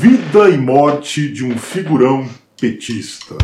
[0.00, 2.26] Vida e morte de um figurão
[2.58, 3.34] petista.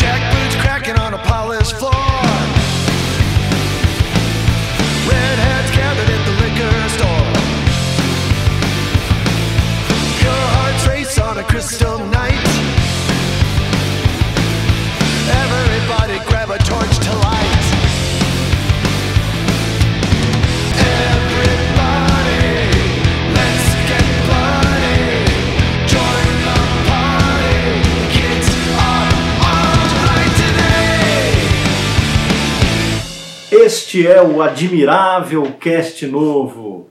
[0.00, 1.95] Jack boots cracking on a polished floor.
[33.96, 36.90] Este é o Admirável Cast Novo,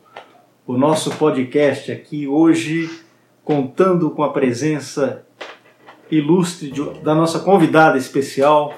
[0.65, 2.89] o nosso podcast aqui hoje
[3.43, 5.23] contando com a presença
[6.09, 8.73] ilustre de- da nossa convidada especial,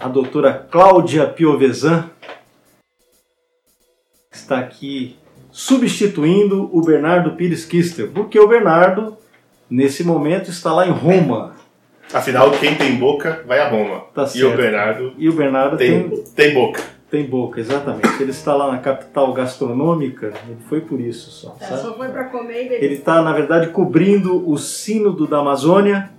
[0.00, 2.10] a doutora Cláudia Piovesan,
[4.32, 5.16] está aqui
[5.52, 9.16] substituindo o Bernardo Pires Kister, porque o Bernardo,
[9.70, 11.54] nesse momento, está lá em Roma.
[12.12, 14.06] Afinal, quem tem boca vai a Roma.
[14.12, 16.95] Tá e o Bernardo E o Bernardo tem, tem, tem boca.
[17.16, 18.20] Tem boca, exatamente.
[18.20, 21.56] Ele está lá na capital gastronômica, ele foi por isso só.
[21.58, 22.84] É, só foi pra comer e beber.
[22.84, 26.10] Ele está, na verdade, cobrindo o sínodo da Amazônia,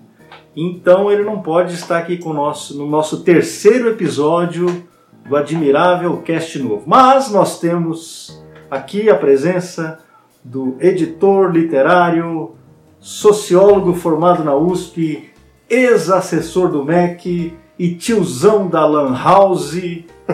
[0.56, 4.88] então ele não pode estar aqui com nosso, no nosso terceiro episódio
[5.24, 6.82] do Admirável Cast Novo.
[6.88, 10.00] Mas nós temos aqui a presença
[10.44, 12.56] do editor literário,
[13.00, 15.30] sociólogo formado na USP,
[15.70, 19.76] ex-assessor do MEC e tiozão da Lan House,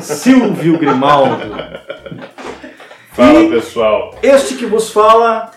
[0.02, 1.38] Silvio Grimaldo.
[3.12, 4.16] Fala, E- pessoal.
[4.24, 5.52] Este que vos fala,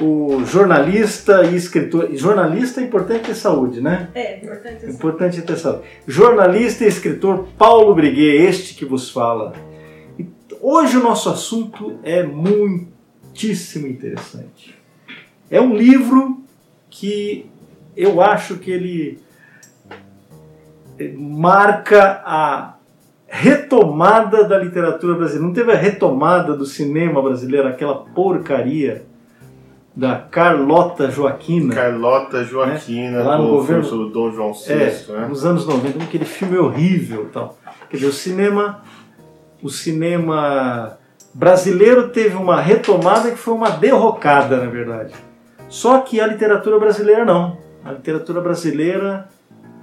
[0.00, 2.10] o jornalista e escritor.
[2.14, 4.08] Jornalista é importante ter saúde, né?
[4.14, 4.90] É, importante É assim.
[4.90, 5.82] importante ter saúde.
[6.06, 9.54] Jornalista e escritor Paulo Briguet, este que vos fala.
[10.18, 10.26] E
[10.60, 14.78] hoje o nosso assunto é muitíssimo interessante.
[15.50, 16.42] É um livro
[16.90, 17.46] que
[17.96, 19.18] eu acho que ele
[21.16, 22.74] marca a
[23.32, 25.46] retomada da literatura brasileira.
[25.46, 29.06] Não teve a retomada do cinema brasileiro, aquela porcaria
[29.94, 31.74] da Carlota Joaquina.
[31.74, 35.26] Carlota Joaquina, É, lá no do governo- filme sobre Dom João VI, É, né?
[35.28, 37.56] nos anos 90, aquele filme horrível tal.
[37.88, 38.82] Quer dizer, o cinema,
[39.62, 40.96] o cinema
[41.32, 45.14] brasileiro teve uma retomada que foi uma derrocada, na verdade.
[45.68, 47.58] Só que a literatura brasileira não.
[47.84, 49.28] A literatura brasileira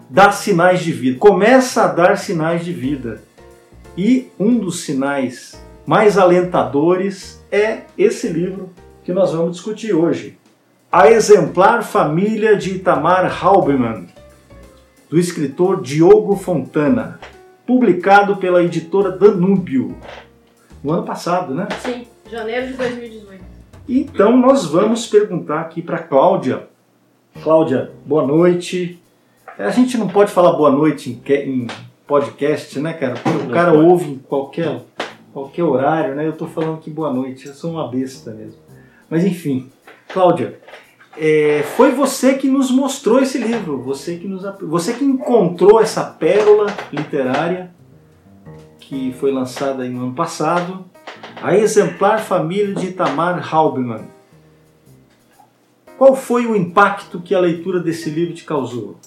[0.10, 3.22] dá sinais de vida, começa a dar sinais de vida.
[3.98, 8.70] E um dos sinais mais alentadores é esse livro
[9.04, 10.38] que nós vamos discutir hoje.
[10.92, 14.08] A Exemplar Família de Itamar Halberman,
[15.10, 17.20] do escritor Diogo Fontana,
[17.66, 19.98] publicado pela editora Danúbio,
[20.84, 21.68] no ano passado, né?
[21.82, 23.44] Sim, janeiro de 2018.
[23.90, 26.68] Então nós vamos perguntar aqui para Cláudia.
[27.42, 29.02] Cláudia, boa noite.
[29.58, 31.68] A gente não pode falar boa noite em
[32.08, 33.16] podcast, né, cara?
[33.16, 34.82] Porque o cara ouve em qualquer,
[35.34, 36.26] qualquer horário, né?
[36.26, 38.60] Eu tô falando aqui boa noite, eu sou uma besta mesmo.
[39.10, 39.70] Mas enfim,
[40.08, 40.60] Cláudia,
[41.18, 46.04] é, foi você que nos mostrou esse livro, você que, nos, você que encontrou essa
[46.04, 47.76] pérola literária
[48.80, 50.86] que foi lançada no ano passado,
[51.42, 54.06] a exemplar família de Itamar Halberman.
[55.98, 58.98] Qual foi o impacto que a leitura desse livro te causou,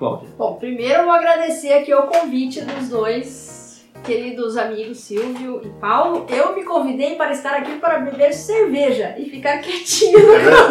[0.00, 0.30] Cláudia?
[0.38, 6.24] Bom, primeiro eu vou agradecer aqui o convite dos dois queridos amigos Silvio e Paulo.
[6.30, 10.18] Eu me convidei para estar aqui para beber cerveja e ficar quietinho.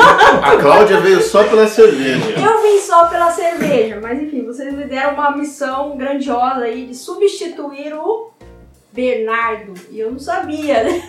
[0.44, 2.40] A Cláudia veio só pela cerveja.
[2.40, 6.96] Eu vim só pela cerveja, mas enfim, vocês me deram uma missão grandiosa aí de
[6.96, 8.32] substituir o
[8.92, 9.76] Bernardo.
[9.92, 11.04] E eu não sabia, né?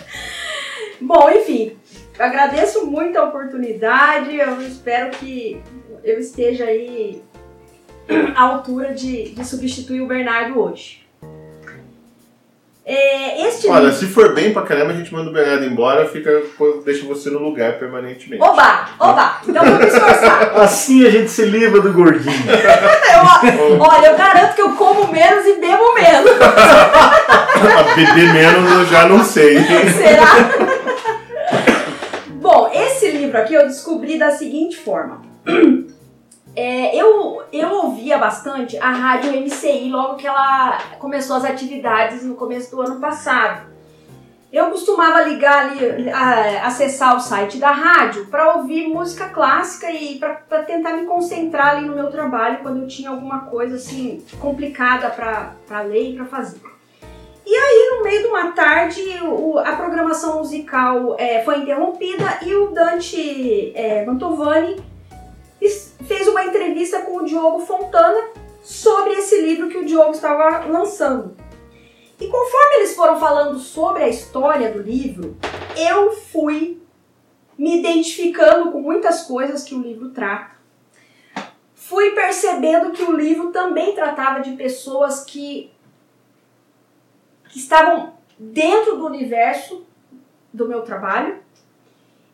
[0.98, 1.76] Bom, enfim,
[2.18, 4.34] agradeço muito a oportunidade.
[4.34, 5.60] Eu espero que
[6.02, 7.22] eu esteja aí
[8.34, 11.02] à altura de, de substituir o Bernardo hoje.
[12.86, 13.96] É, este Olha, livro.
[13.98, 16.42] se for bem pra caramba, a gente manda o Bernardo embora, fica,
[16.84, 18.42] deixa você no lugar permanentemente.
[18.42, 18.90] Oba!
[19.00, 19.38] Oba!
[19.48, 20.52] Então me esforçar.
[20.60, 22.34] Assim a gente se livra do gordinho.
[23.58, 26.30] Eu- olha, eu garanto que eu como menos e bebo menos.
[27.96, 29.56] Beber menos eu já não sei.
[29.62, 30.26] Será?
[32.40, 35.22] Bom, esse livro aqui eu descobri da seguinte forma.
[36.56, 42.36] É, eu, eu ouvia bastante a rádio MCI logo que ela começou as atividades no
[42.36, 43.72] começo do ano passado.
[44.52, 50.16] Eu costumava ligar ali, a- acessar o site da rádio para ouvir música clássica e
[50.20, 55.10] para tentar me concentrar ali no meu trabalho quando eu tinha alguma coisa assim complicada
[55.10, 56.60] para ler e para fazer.
[57.44, 62.54] E aí, no meio de uma tarde, o- a programação musical é, foi interrompida e
[62.54, 64.76] o Dante é, Mantovani
[65.68, 68.28] fez uma entrevista com o Diogo Fontana
[68.62, 71.36] sobre esse livro que o Diogo estava lançando.
[72.20, 75.36] E conforme eles foram falando sobre a história do livro,
[75.76, 76.80] eu fui
[77.58, 80.54] me identificando com muitas coisas que o livro trata.
[81.74, 85.70] Fui percebendo que o livro também tratava de pessoas que,
[87.50, 89.84] que estavam dentro do universo
[90.52, 91.42] do meu trabalho.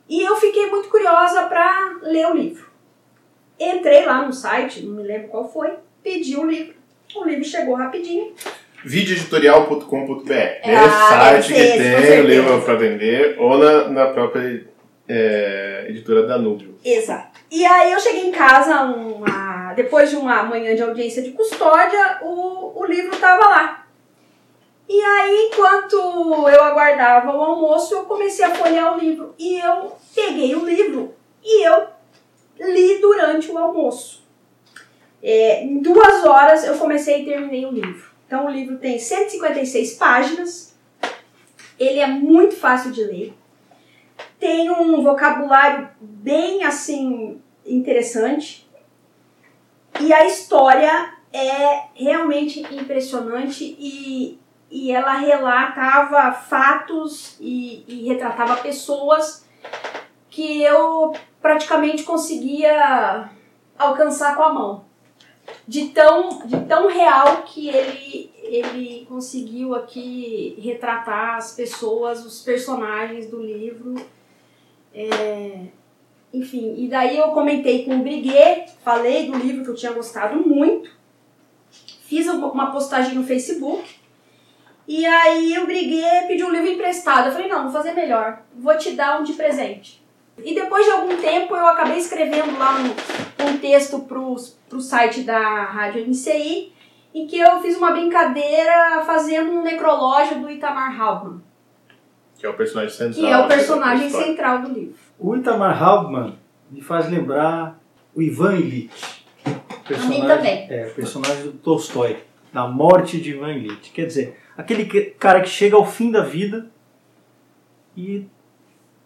[0.08, 2.69] E eu fiquei muito curiosa para ler o livro.
[3.60, 5.70] Entrei lá no site, não me lembro qual foi,
[6.02, 6.74] pedi o livro.
[7.14, 8.32] O livro chegou rapidinho.
[8.84, 10.32] videoeditorial.com.br.
[10.32, 11.08] É Ah,
[11.42, 14.64] site que tem o livro para vender ou na, na própria
[15.08, 16.76] é, editora Danúbio.
[16.84, 17.38] Exato.
[17.50, 22.18] E aí eu cheguei em casa, uma- depois de uma manhã de audiência de custódia,
[22.22, 23.86] o, o livro estava lá.
[24.88, 29.34] E aí, enquanto eu aguardava o almoço, eu comecei a folhear o livro.
[29.38, 31.14] E eu peguei o livro
[31.44, 31.84] e eu
[32.60, 34.28] li durante o almoço.
[35.22, 38.10] É, em duas horas eu comecei e terminei o livro.
[38.26, 40.74] Então o livro tem 156 páginas.
[41.78, 43.34] Ele é muito fácil de ler
[44.40, 48.66] tem um vocabulário bem assim interessante
[50.00, 54.40] e a história é realmente impressionante e,
[54.70, 59.46] e ela relatava fatos e, e retratava pessoas
[60.30, 63.30] que eu praticamente conseguia
[63.78, 64.84] alcançar com a mão
[65.66, 73.28] de tão, de tão real que ele, ele conseguiu aqui retratar as pessoas, os personagens
[73.28, 73.94] do livro
[74.94, 75.66] é,
[76.32, 80.36] enfim, e daí eu comentei com o Briguet, falei do livro que eu tinha gostado
[80.36, 80.90] muito,
[81.70, 83.96] fiz uma postagem no Facebook,
[84.86, 87.26] e aí o Briguet pediu um livro emprestado.
[87.26, 89.99] Eu falei, não, vou fazer melhor, vou te dar um de presente.
[90.42, 94.36] E depois de algum tempo eu acabei escrevendo lá um, um texto pro,
[94.68, 96.72] pro site da Rádio MCI,
[97.14, 101.42] em que eu fiz uma brincadeira fazendo um necrológio do Itamar Hauptmann,
[102.38, 103.14] Que é o personagem central.
[103.14, 104.26] que é o personagem história.
[104.28, 104.94] central do livro.
[105.18, 106.38] O Itamar Hauptmann
[106.70, 107.78] me faz lembrar
[108.14, 109.24] o Ivan Illich.
[109.86, 110.66] Personagem, também.
[110.70, 112.16] É, o personagem do Tolstói,
[112.52, 113.90] da morte de Ivan Illich.
[113.90, 116.70] Quer dizer, aquele que- cara que chega ao fim da vida
[117.96, 118.24] e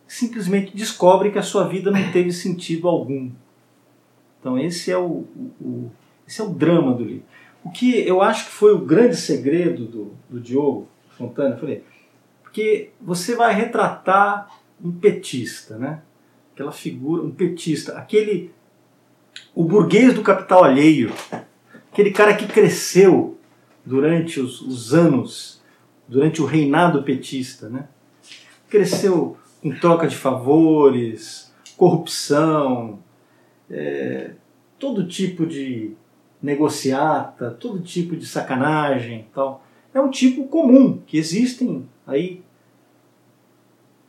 [0.06, 3.30] simplesmente descobre que a sua vida não teve sentido algum.
[4.40, 5.90] Então esse é o, o- o-
[6.26, 7.24] esse é o drama do livro.
[7.64, 10.86] O que eu acho que foi o grande segredo do, do Diogo
[11.16, 11.82] Fontana, falei,
[12.42, 14.48] porque você vai retratar
[14.82, 16.02] um petista, né?
[16.52, 18.52] Aquela figura, um petista, aquele
[19.54, 21.12] o burguês do capital alheio,
[21.90, 23.38] aquele cara que cresceu
[23.84, 25.62] durante os, os anos,
[26.06, 27.88] durante o reinado petista, né?
[28.68, 32.99] Cresceu com troca de favores, corrupção,
[33.70, 34.32] é,
[34.78, 35.93] todo tipo de
[36.43, 39.64] negociata, todo tipo de sacanagem, tal.
[39.94, 42.43] É um tipo comum que existem aí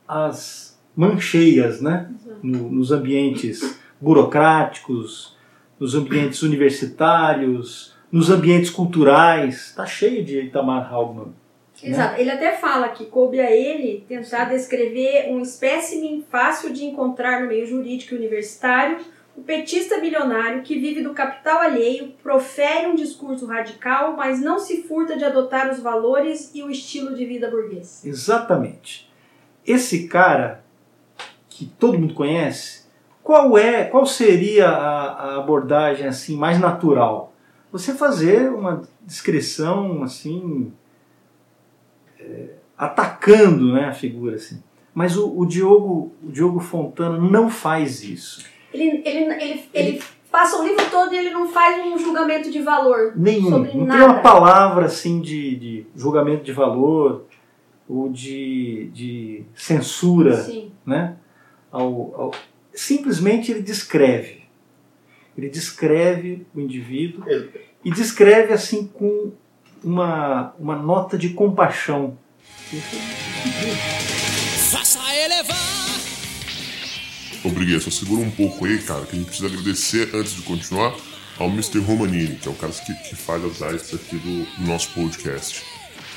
[0.06, 2.12] as mancheias, né?
[2.44, 5.38] No- nos ambientes burocráticos,
[5.80, 9.68] nos ambientes universitários, nos ambientes culturais.
[9.68, 11.34] Está cheio de Itamar Hauptmann.
[11.90, 12.20] Exato.
[12.20, 17.48] Ele até fala que coube a ele tentar descrever um espécime fácil de encontrar no
[17.48, 18.98] meio jurídico e universitário,
[19.38, 24.84] o petista bilionário que vive do capital alheio, profere um discurso radical, mas não se
[24.84, 28.06] furta de adotar os valores e o estilo de vida burguês.
[28.06, 29.12] Exatamente.
[29.66, 30.64] Esse cara
[31.50, 32.86] que todo mundo conhece,
[33.22, 37.34] qual é, qual seria a, a abordagem assim mais natural?
[37.72, 40.72] Você fazer uma descrição assim
[42.78, 44.62] atacando, né, a figura assim.
[44.94, 48.46] Mas o, o Diogo, o Diogo Fontana não faz isso.
[48.74, 50.02] Ele, ele, ele, ele
[50.32, 53.14] passa o livro todo e ele não faz um julgamento de valor.
[53.16, 53.50] Nenhum.
[53.50, 54.00] Sobre não nada.
[54.00, 57.26] tem uma palavra assim de, de julgamento de valor
[57.88, 60.36] ou de, de censura.
[60.38, 60.72] Sim.
[60.86, 61.16] né?
[61.72, 61.86] Ao,
[62.22, 62.32] ao-
[62.74, 64.44] simplesmente ele descreve.
[65.38, 67.52] Ele descreve o indivíduo Ele-
[67.84, 69.32] e descreve assim com
[69.86, 72.18] uma, uma nota de compaixão.
[74.72, 75.56] Faça elevar.
[77.44, 80.42] Ô, Briguet, só segura um pouco aí, cara, que a gente precisa agradecer antes de
[80.42, 80.96] continuar
[81.38, 81.78] ao Mr.
[81.80, 85.64] Romanini, que é o cara que, que faz as artes aqui do, do nosso podcast.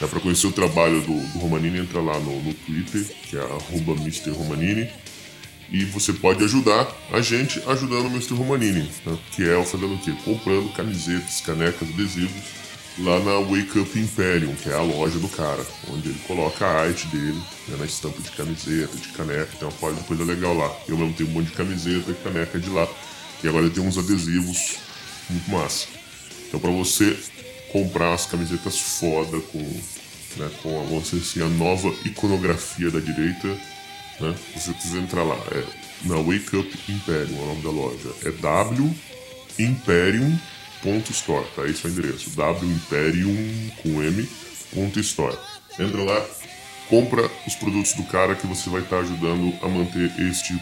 [0.00, 3.40] É, para conhecer o trabalho do, do Romanini, entra lá no, no Twitter, que é
[3.40, 4.30] arroba Mr.
[4.30, 4.88] Romanini.
[5.70, 8.32] E você pode ajudar a gente ajudando o Mr.
[8.32, 9.18] Romanini, né?
[9.32, 10.14] que é fazendo o quê?
[10.24, 12.67] Comprando camisetas, canecas, adesivos
[12.98, 16.82] lá na Wake Up Imperium, que é a loja do cara, onde ele coloca a
[16.82, 20.74] arte dele né, na estampa de camiseta, de caneca, tem uma coisa, coisa legal lá.
[20.88, 22.88] Eu mesmo tenho um monte de camiseta e caneca de lá.
[23.42, 24.76] E agora tem uns adesivos
[25.30, 25.86] muito massa.
[26.48, 27.16] Então para você
[27.70, 29.58] comprar as camisetas foda com,
[30.36, 33.48] né, com a, assim, a nova iconografia da direita,
[34.20, 35.36] né, você precisa entrar lá.
[35.52, 38.10] É na Wake Up Imperium, é o nome da loja.
[38.24, 38.94] É W
[40.84, 41.66] Imperium.store, tá?
[41.66, 42.30] Esse é o endereço.
[42.36, 44.28] W Imperium com M
[44.74, 45.36] ponto store.
[45.78, 46.26] Entra lá,
[46.88, 50.58] compra os produtos do cara que você vai estar ajudando a manter este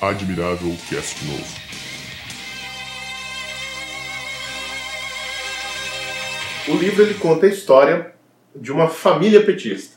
[0.00, 1.64] admirável cast novo.
[6.66, 8.14] O livro ele conta a história
[8.56, 9.96] de uma família petista.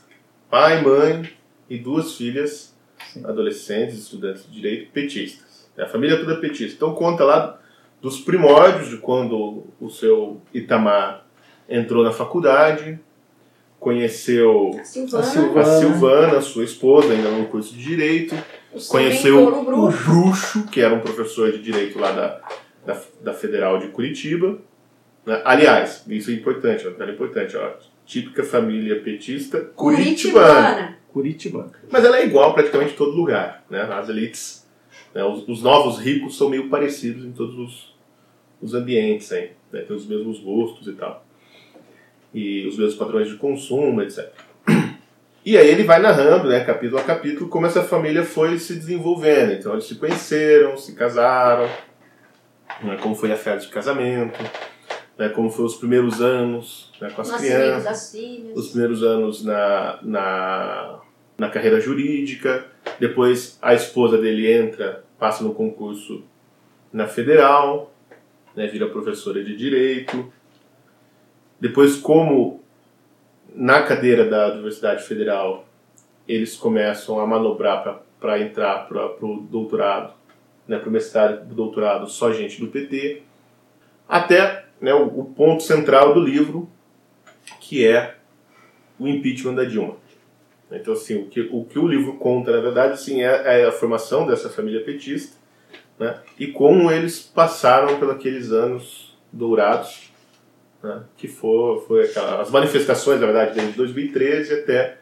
[0.50, 1.30] Pai, mãe
[1.68, 2.74] e duas filhas,
[3.24, 5.68] adolescentes, estudantes de direito, petistas.
[5.76, 6.76] É a família toda petista.
[6.76, 7.58] Então conta lá
[8.00, 11.26] dos primórdios de quando o seu Itamar
[11.68, 12.98] entrou na faculdade,
[13.78, 15.60] conheceu A Silvana, A Silvana.
[15.60, 18.34] a Silvana, sua esposa, ainda no curso de direito,
[18.88, 20.04] conheceu o o Bruxo.
[20.10, 22.40] Bruxo, que era um professor de direito lá da,
[22.86, 24.58] da, da Federal de Curitiba.
[25.24, 25.40] né?
[25.44, 27.70] Aliás, isso é importante, ó, é importante, ó,
[28.04, 30.44] típica família petista curitibana.
[30.54, 30.98] Curitibana.
[31.12, 31.72] Curitibano.
[31.90, 33.64] Mas ela é igual praticamente em todo lugar.
[33.70, 33.80] Né?
[33.82, 34.66] As elites,
[35.18, 35.24] né?
[35.24, 37.94] os, os novos ricos são meio parecidos em todos os,
[38.62, 39.32] os ambientes.
[39.32, 39.80] Aí, né?
[39.80, 41.26] Tem os mesmos gostos e tal.
[42.32, 44.30] E os mesmos padrões de consumo, etc.
[45.44, 49.52] E aí ele vai narrando, né, capítulo a capítulo, como essa família foi se desenvolvendo.
[49.52, 51.66] Então eles se conheceram, se casaram,
[52.82, 54.38] né, como foi a festa de casamento,
[55.16, 58.58] né, como foram os primeiros anos né, com as Nascimento crianças das filhas.
[58.58, 61.00] os primeiros anos na, na,
[61.38, 62.66] na carreira jurídica.
[63.00, 66.22] Depois a esposa dele entra, passa no concurso
[66.92, 67.92] na federal,
[68.54, 70.32] né, vira professora de direito.
[71.60, 72.62] Depois, como
[73.54, 75.66] na cadeira da Universidade Federal
[76.26, 80.12] eles começam a manobrar para entrar para o doutorado,
[80.66, 83.22] né, para o mestrado e doutorado, só gente do PT,
[84.06, 86.68] até né, o, o ponto central do livro,
[87.60, 88.16] que é
[88.98, 89.96] o impeachment da Dilma.
[90.70, 93.72] Então, assim, o que o, que o livro conta, na verdade, assim, é, é a
[93.72, 95.36] formação dessa família petista
[95.98, 100.12] né, e como eles passaram pelos anos dourados,
[100.82, 104.98] né, que for, foi aquela, as manifestações, na verdade, desde 2013 até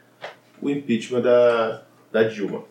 [0.63, 2.65] o impeachment da, da Dilma,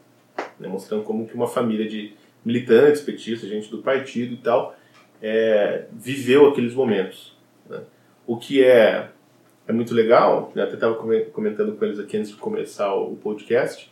[0.59, 4.75] né, mostrando como que uma família de militantes petistas, gente do partido e tal,
[5.21, 7.35] é, viveu aqueles momentos.
[7.69, 7.81] né.
[8.25, 9.09] O que é
[9.67, 13.91] é muito legal, eu até estava comentando com eles aqui antes de começar o podcast,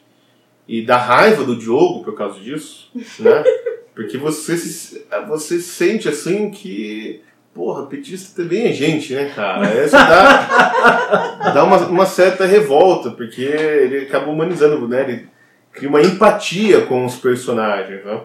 [0.67, 2.89] e da raiva do Diogo por causa disso,
[3.19, 3.43] né?
[3.93, 7.21] Porque você se, você sente assim que,
[7.53, 9.85] porra, petista também é gente, né, cara?
[9.85, 15.01] Isso dá, dá uma, uma certa revolta, porque ele acaba humanizando, né?
[15.01, 15.29] Ele
[15.71, 18.21] cria uma empatia com os personagens, né?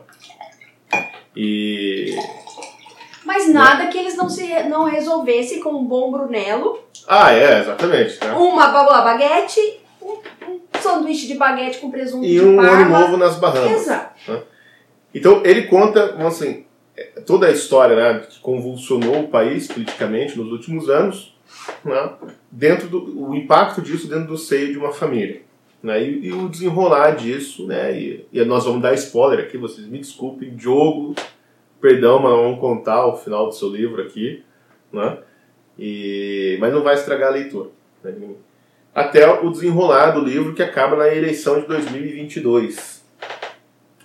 [1.36, 2.16] E
[3.26, 6.78] Mas nada que eles não, se, não resolvessem com um bom Brunello,
[7.08, 8.22] Ah, é, exatamente.
[8.22, 8.32] Né?
[8.32, 13.00] uma babla baguete, um, um sanduíche de baguete com presunto E de um ano parma.
[13.00, 13.72] novo nas Bahamas.
[13.72, 14.42] Exato.
[15.14, 20.52] Então ele conta, assim, é, toda a história né, que convulsionou o país politicamente nos
[20.52, 21.34] últimos anos,
[21.84, 22.12] né,
[22.50, 25.42] dentro do o impacto disso dentro do seio de uma família.
[25.82, 29.86] Né, e, e o desenrolar disso, né, e, e nós vamos dar spoiler aqui, vocês
[29.86, 31.14] me desculpem, Diogo,
[31.80, 34.42] perdão, mas vamos contar o final do seu livro aqui,
[34.92, 35.18] né,
[35.78, 37.70] e, mas não vai estragar a leitura.
[38.02, 38.12] né,
[38.94, 43.04] até o desenrolar do livro que acaba na eleição de 2022.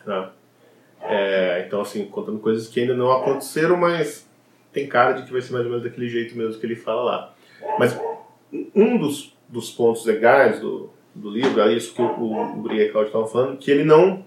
[0.05, 0.29] Né.
[1.01, 4.29] É, então, assim, contando coisas que ainda não aconteceram, mas
[4.71, 7.03] tem cara de que vai ser mais ou menos daquele jeito mesmo que ele fala
[7.03, 7.33] lá.
[7.79, 7.99] Mas
[8.75, 13.07] um dos, dos pontos legais do, do livro, é isso que o, o, Briga Claudio
[13.07, 14.23] estava falando, que ele não,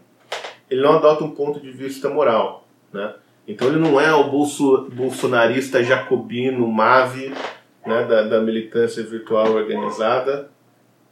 [0.71, 3.15] ele não adota um ponto de vista moral, né?
[3.47, 7.33] Então ele não é o bolso, bolsonarista jacobino, mave,
[7.87, 10.51] né, da, da militância virtual organizada,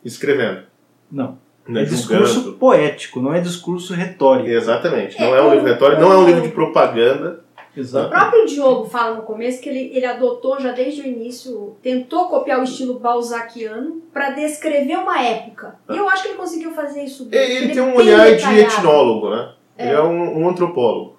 [0.05, 0.63] escrevendo.
[1.11, 1.39] Não.
[1.67, 4.49] Né, É discurso poético, não é discurso retórico.
[4.51, 5.19] Exatamente.
[5.19, 7.43] Não É, é um o- livro retórico, não é um o- livro de propaganda.
[7.77, 8.11] O Exato.
[8.11, 12.61] próprio Diogo fala no começo que ele, ele adotou já desde o início, tentou copiar
[12.61, 15.75] o estilo balzaquiano para descrever uma época.
[15.91, 17.41] E eu acho que ele conseguiu fazer isso bem.
[17.41, 19.53] É, Ele tem é um olhar de etnólogo, né?
[19.79, 21.14] Ele é um, um antropólogo.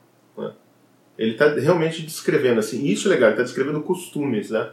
[1.18, 4.70] Ele está realmente descrevendo, assim, isso é legal, ele está descrevendo costumes, né?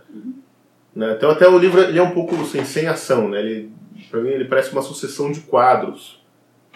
[0.94, 1.14] Né?
[1.16, 3.40] Então até o livro ele é um pouco assim, sem ação, né?
[3.40, 3.70] Ele,
[4.10, 6.22] pra mim ele parece uma sucessão de quadros,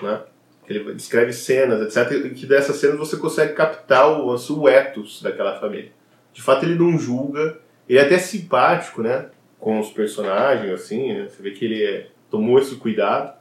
[0.00, 0.20] né?
[0.68, 2.26] Ele descreve cenas, etc.
[2.26, 5.92] E que dessas cenas você consegue captar o, o ethos daquela família.
[6.32, 7.58] De fato ele não julga,
[7.88, 9.26] ele é até simpático, né?
[9.58, 11.28] com os personagens, assim, né?
[11.28, 13.36] Você vê que ele é- tomou esse cuidado.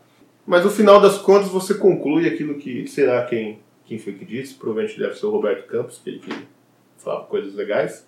[0.45, 4.25] Mas no final das contas você conclui aquilo que, sei lá quem, quem foi que
[4.25, 6.33] disse, provavelmente deve ser o Roberto Campos, que ele que
[6.97, 8.07] falava coisas legais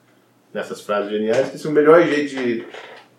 [0.54, 2.66] nessas frases geniais, que esse é o melhor jeito de,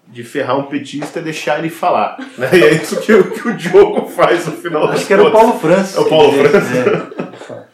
[0.09, 2.17] de ferrar um petista é deixar ele falar.
[2.37, 2.49] Né?
[2.59, 5.23] E é isso que, o- que o Diogo faz no final das Acho que era
[5.23, 5.31] o.
[5.31, 5.97] Paulo Francis.
[5.97, 6.77] É o Paulo Francis.
[6.77, 7.69] é.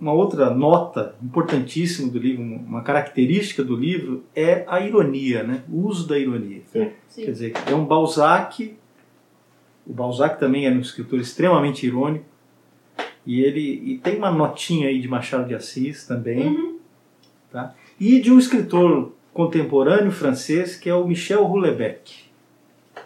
[0.00, 5.62] Uma outra nota importantíssima do livro, uma característica do livro, é a ironia, né?
[5.68, 6.62] o uso da ironia.
[6.72, 7.24] Quer Sim.
[7.26, 8.76] dizer, é um Balzac,
[9.84, 12.24] o Balzac também era um escritor extremamente irônico,
[13.28, 16.78] e ele e tem uma notinha aí de Machado de Assis também, Uhum.
[17.52, 17.74] tá?
[18.00, 22.24] e de um escritor contemporâneo francês que é o Michel Houellebecq.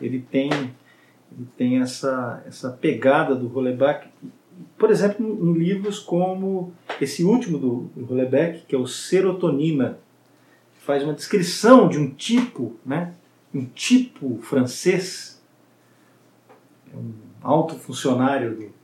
[0.00, 4.07] Ele tem, ele tem essa, essa pegada do Houellebecq,
[4.79, 9.99] por exemplo, em livros como esse último do, do Houellebecq, que é o Serotonina,
[10.76, 13.12] que faz uma descrição de um tipo, né?
[13.52, 15.43] um tipo francês,
[16.95, 17.12] é um
[17.43, 18.81] alto funcionário do,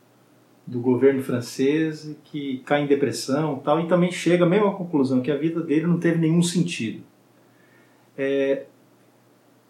[0.69, 5.31] do governo francês que cai em depressão tal, e também chega à mesma conclusão, que
[5.31, 7.03] a vida dele não teve nenhum sentido.
[8.17, 8.67] É,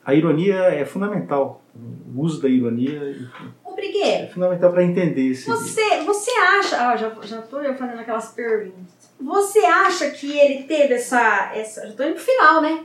[0.04, 5.56] a ironia é fundamental, o uso da ironia é Brigueiro, fundamental para entender livro.
[5.56, 6.88] você, você acha.
[6.88, 9.08] Ah, já, já tô eu fazendo aquelas perguntas.
[9.20, 11.52] Você acha que ele teve essa.
[11.54, 12.84] essa já tô indo pro final, né?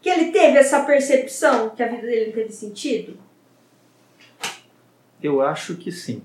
[0.00, 3.18] Que ele teve essa percepção que a vida dele não teve sentido?
[5.22, 6.22] Eu acho que sim.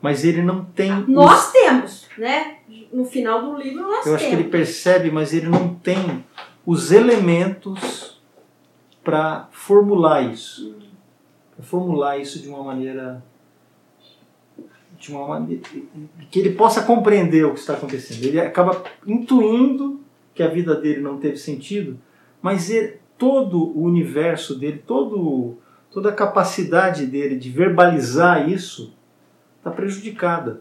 [0.00, 0.92] Mas ele não tem.
[0.92, 2.58] os- Nós temos, né?
[2.92, 4.50] No final do livro nós Eu acho que ele temos.
[4.52, 6.24] percebe, mas ele não tem
[6.64, 8.20] os elementos
[9.02, 10.76] para formular isso.
[11.54, 13.24] Pra formular isso de uma maneira.
[14.98, 15.62] De uma maneira.
[16.30, 18.24] que ele possa compreender o que está acontecendo.
[18.24, 20.00] Ele acaba intuindo
[20.34, 21.98] que a vida dele não teve sentido,
[22.42, 25.56] mas ele- todo o universo dele, todo,
[25.90, 28.94] toda a capacidade dele de verbalizar isso
[29.66, 30.60] está prejudicada.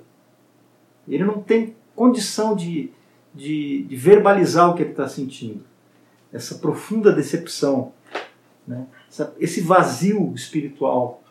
[1.07, 2.89] Ele não tem condição de,
[3.33, 5.61] de, de verbalizar o que ele está sentindo.
[6.33, 7.93] Essa profunda decepção,
[8.67, 8.85] né?
[9.09, 11.21] Essa- esse vazio espiritual.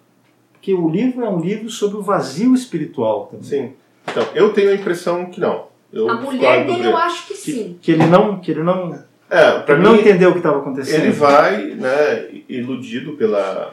[0.53, 3.45] Porque o livro é um livro sobre o vazio espiritual também.
[3.45, 3.73] Sim.
[4.09, 5.67] Então, eu tenho a impressão que não.
[5.93, 7.79] Eu A mulher dele eu acho que sim.
[7.83, 8.93] Que ele não, que ele não,
[9.31, 11.03] É, ele não mim, entendeu o que estava acontecendo.
[11.05, 13.71] ele vai, né, iludido pela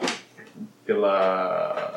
[0.84, 1.91] pela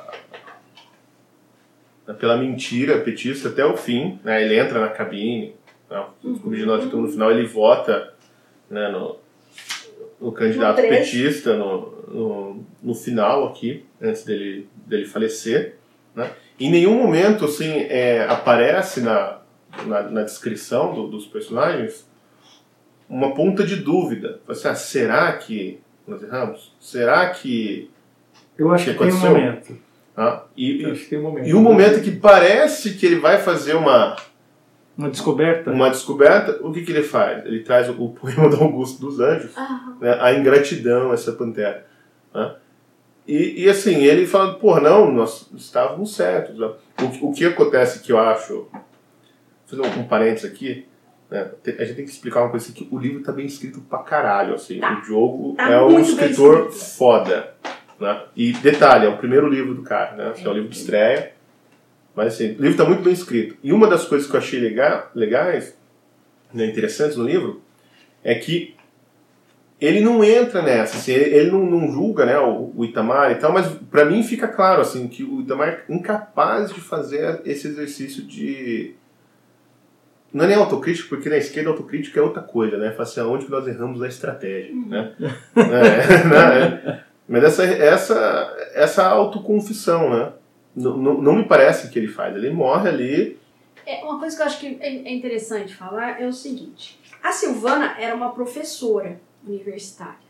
[2.13, 4.43] pela mentira petista até o fim, né?
[4.43, 5.55] Ele entra na cabine,
[5.89, 6.05] né?
[6.23, 8.13] os combinados no final ele vota,
[8.69, 9.17] né, no,
[10.21, 15.75] no candidato No petista no, no, no final aqui, antes dele dele falecer,
[16.15, 16.29] né?
[16.59, 19.39] Em nenhum momento assim é, aparece na,
[19.85, 22.07] na, na descrição do- dos personagens
[23.09, 24.39] uma ponta de dúvida.
[24.47, 26.73] Assim, ah, será que nós erramos?
[26.79, 27.89] Será que.
[28.57, 29.77] Eu acho que que tem um momento.
[30.17, 31.47] Ah, e, Eu acho que tem um momento.
[31.47, 34.15] e um momento que parece que ele vai fazer uma,
[34.97, 35.71] Uma descoberta.
[35.71, 37.45] uma descoberta, o que, que ele faz?
[37.45, 41.85] Ele traz o, o poema do Augusto dos Anjos, Ah, né, a ingratidão, essa pantera.
[42.33, 42.55] né?
[43.27, 46.57] E, e assim, ele fala, pô, não, nós estávamos certos.
[46.59, 46.71] né?
[47.01, 48.81] O, o que acontece que eu acho, vou
[49.65, 50.85] fazer um, um parênteses aqui,
[51.29, 51.49] né?
[51.65, 53.99] A gente tem que explicar uma coisa aqui, que o livro tá bem escrito pra
[53.99, 54.93] caralho, assim, Tá.
[54.99, 56.85] o Diogo Tá é um escritor escrito.
[56.97, 57.55] foda.
[57.99, 58.21] Né?
[58.35, 60.29] E detalhe, é o primeiro livro do cara, né?
[60.31, 61.31] Assim, é o livro de estreia,
[62.15, 63.57] mas assim, o livro tá muito bem escrito.
[63.63, 65.77] E uma das coisas que eu achei lega- legais,
[66.53, 67.61] né, interessantes no livro,
[68.23, 68.75] é que
[69.79, 73.35] ele não entra nessa, assim, ele, ele não, não julga né, o, o Itamar e
[73.35, 77.67] tal, mas pra mim fica claro assim, que o Itamar é incapaz de fazer esse
[77.67, 78.93] exercício de.
[80.33, 82.91] Não é nem autocrítica, porque na esquerda autocrítica é outra coisa, né?
[82.91, 85.13] Fala assim, aonde que nós erramos na estratégia, né?
[85.55, 87.04] É, né?
[87.27, 90.33] Mas essa, essa, essa autoconfissão, né?
[90.75, 92.35] Não, não, não me parece que ele faz.
[92.35, 93.39] Ele morre ali.
[93.85, 97.31] É, uma coisa que eu acho que é é interessante falar é o seguinte: a
[97.31, 100.25] Silvana era uma professora universitária.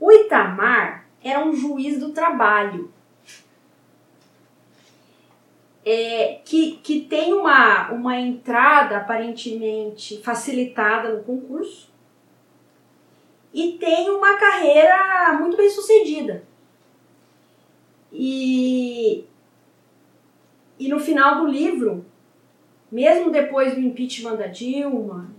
[0.00, 2.90] O Itamar era um juiz do trabalho.
[5.84, 11.91] É, que, que tem uma, uma entrada aparentemente facilitada no concurso
[13.52, 16.44] e tem uma carreira muito bem sucedida.
[18.12, 19.24] E,
[20.78, 22.04] e no final do livro,
[22.90, 25.30] mesmo depois do impeachment da Dilma,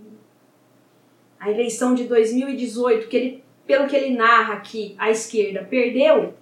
[1.40, 6.34] a eleição de 2018, que ele, pelo que ele narra aqui, a esquerda perdeu,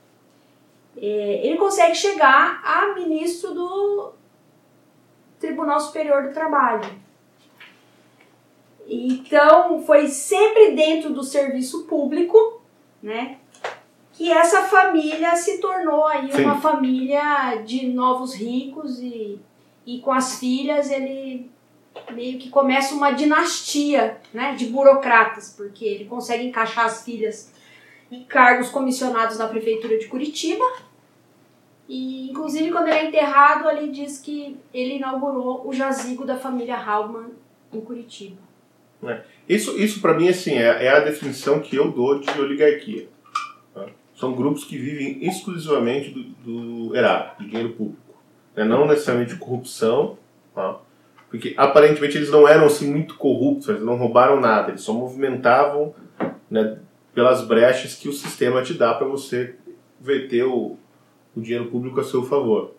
[0.95, 4.13] é, ele consegue chegar a ministro do
[5.39, 6.87] Tribunal Superior do Trabalho.
[8.93, 12.61] Então, foi sempre dentro do serviço público,
[13.01, 13.37] né?
[14.19, 16.43] E essa família se tornou aí Sim.
[16.43, 19.39] uma família de novos ricos e,
[19.85, 21.49] e com as filhas ele
[22.11, 27.53] meio que começa uma dinastia né, de burocratas, porque ele consegue encaixar as filhas
[28.11, 30.65] em cargos comissionados na prefeitura de Curitiba.
[31.87, 36.75] E inclusive quando ele é enterrado, ali diz que ele inaugurou o jazigo da família
[36.75, 37.31] Halman
[37.71, 38.50] em Curitiba.
[39.47, 43.07] Isso, isso para mim, assim, é, é a definição que eu dou de oligarquia.
[43.73, 43.87] tá?
[44.15, 46.23] São grupos que vivem exclusivamente do,
[46.89, 48.15] do erário, do dinheiro público.
[48.55, 48.63] né?
[48.63, 50.17] Não necessariamente de corrupção,
[50.53, 50.79] tá?
[51.31, 55.95] porque aparentemente eles não eram assim muito corruptos, eles não roubaram nada, eles só movimentavam
[56.49, 56.77] né,
[57.15, 59.55] pelas brechas que o sistema te dá para você
[59.99, 60.77] verter o,
[61.33, 62.75] o dinheiro público a seu favor.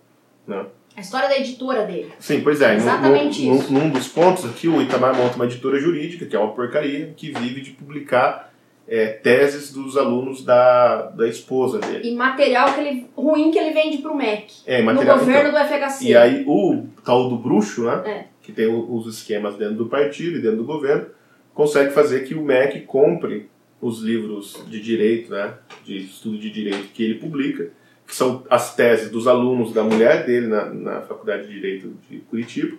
[0.46, 0.66] Né?
[0.96, 2.12] A história da editora dele.
[2.18, 2.74] Sim, pois é.
[2.74, 3.72] Exatamente num, isso.
[3.72, 7.12] Num, num dos pontos aqui, o Itamar monta uma editora jurídica, que é uma porcaria,
[7.16, 8.52] que vive de publicar
[8.86, 12.10] é, teses dos alunos da, da esposa dele.
[12.10, 14.52] E material que ele, ruim que ele vende pro MEC.
[14.66, 16.04] É, No material- governo então, do FHC.
[16.08, 18.02] E aí o tal do bruxo, né?
[18.04, 18.24] É.
[18.42, 21.06] Que tem os esquemas dentro do partido e dentro do governo,
[21.54, 23.48] consegue fazer que o MEC compre
[23.80, 25.54] os livros de direito, né?
[25.84, 27.70] De estudo de direito que ele publica,
[28.12, 32.18] que são as teses dos alunos da mulher dele na, na Faculdade de Direito de
[32.18, 32.76] Curitiba,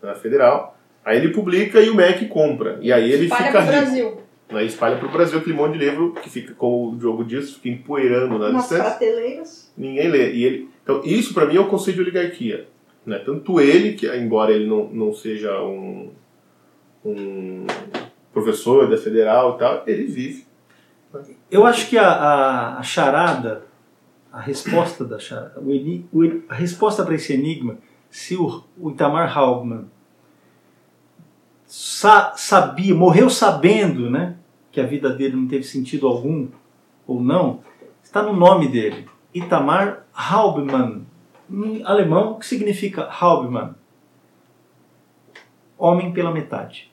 [0.00, 0.78] na Federal.
[1.04, 2.78] Aí ele publica e o MEC compra.
[2.80, 3.72] E aí ele Espalha fica rico.
[3.72, 4.20] Brasil.
[4.52, 4.64] Né?
[4.64, 7.70] Espalha para o Brasil aquele monte de livro que fica, como o Diogo diz, fica
[7.70, 9.72] empoeirando na Umas distância prateleiras.
[9.76, 10.32] ninguém lê.
[10.32, 12.68] E ele, então, isso para mim é o conceito de oligarquia.
[13.04, 13.18] Né?
[13.18, 16.12] Tanto ele, que embora ele não, não seja um,
[17.04, 17.66] um
[18.32, 20.46] professor da federal e tal, ele vive.
[21.50, 23.66] Eu acho que a, a, a charada,
[24.32, 25.18] a resposta da
[25.56, 25.70] o
[26.12, 27.78] o a resposta para esse enigma,
[28.10, 29.86] se o, o Itamar Hauptmann
[31.66, 34.36] sa- sabia, morreu sabendo, né,
[34.70, 36.48] que a vida dele não teve sentido algum
[37.06, 37.60] ou não,
[38.02, 41.06] está no nome dele, Itamar Hauptmann,
[41.50, 43.74] em alemão, o que significa Hauptmann?
[45.78, 46.90] Homem pela metade.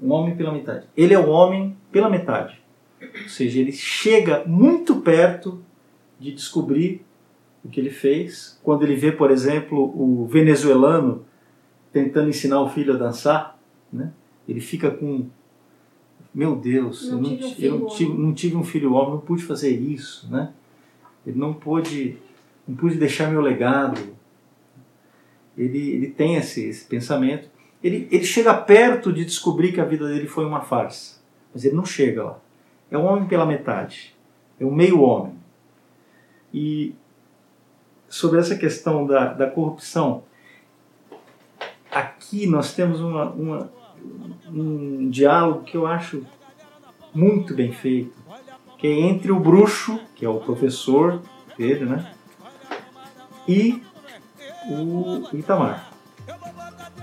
[0.00, 0.86] Um homem pela metade.
[0.96, 2.60] Ele é o homem pela metade.
[3.00, 5.62] Ou seja, ele chega muito perto
[6.22, 7.04] de descobrir
[7.64, 8.58] o que ele fez.
[8.62, 11.24] Quando ele vê, por exemplo, o venezuelano
[11.92, 13.58] tentando ensinar o filho a dançar,
[13.92, 14.12] né?
[14.48, 15.26] ele fica com.
[16.34, 19.10] Meu Deus, Não eu, não, tive um eu não tive, não tive um filho homem,
[19.10, 20.30] não pude fazer isso.
[20.30, 20.50] Né?
[21.26, 22.16] Ele não pôde,
[22.66, 24.00] não pude deixar meu legado.
[25.58, 27.50] Ele, ele tem esse, esse pensamento.
[27.84, 31.20] Ele, ele chega perto de descobrir que a vida dele foi uma farsa,
[31.52, 32.38] mas ele não chega lá.
[32.90, 34.16] É um homem pela metade,
[34.58, 35.41] é um meio homem.
[36.52, 36.94] E
[38.08, 40.24] sobre essa questão da, da corrupção,
[41.90, 43.70] aqui nós temos uma, uma-
[44.48, 46.24] um diálogo que eu acho
[47.14, 48.12] muito bem feito,
[48.78, 51.22] que é entre o bruxo, que é o professor
[51.56, 52.12] dele, né?
[53.48, 53.82] E
[54.68, 55.90] o Itamar.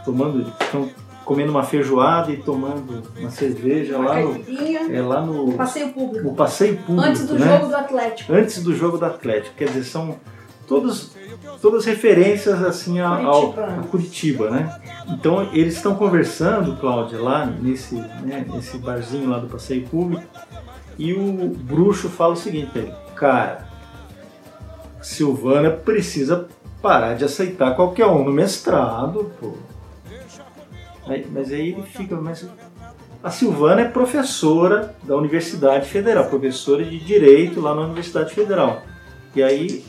[0.05, 0.89] Tomando, estão
[1.29, 6.33] comendo uma feijoada e tomando uma cerveja Uma lá no, é lá no, Passeio público.
[6.33, 7.45] passeio público, Antes do né?
[7.45, 8.33] jogo do Atlético.
[8.33, 10.17] Antes do jogo do Atlético, quer dizer, são
[10.67, 11.11] todos,
[11.61, 14.75] todas referências assim a, ao, a Curitiba, né?
[15.07, 20.23] Então eles estão conversando, Cláudia, lá nesse, né, nesse barzinho lá do passeio público,
[20.97, 23.67] e o bruxo fala o seguinte ele, cara,
[24.99, 26.47] Silvana precisa
[26.81, 29.53] parar de aceitar qualquer um no mestrado, pô.
[31.10, 32.48] Aí- mas aí ele fica, mas
[33.24, 38.82] a Silvana é professora da Universidade Federal, professora de Direito lá na Universidade Federal.
[39.36, 39.84] E aí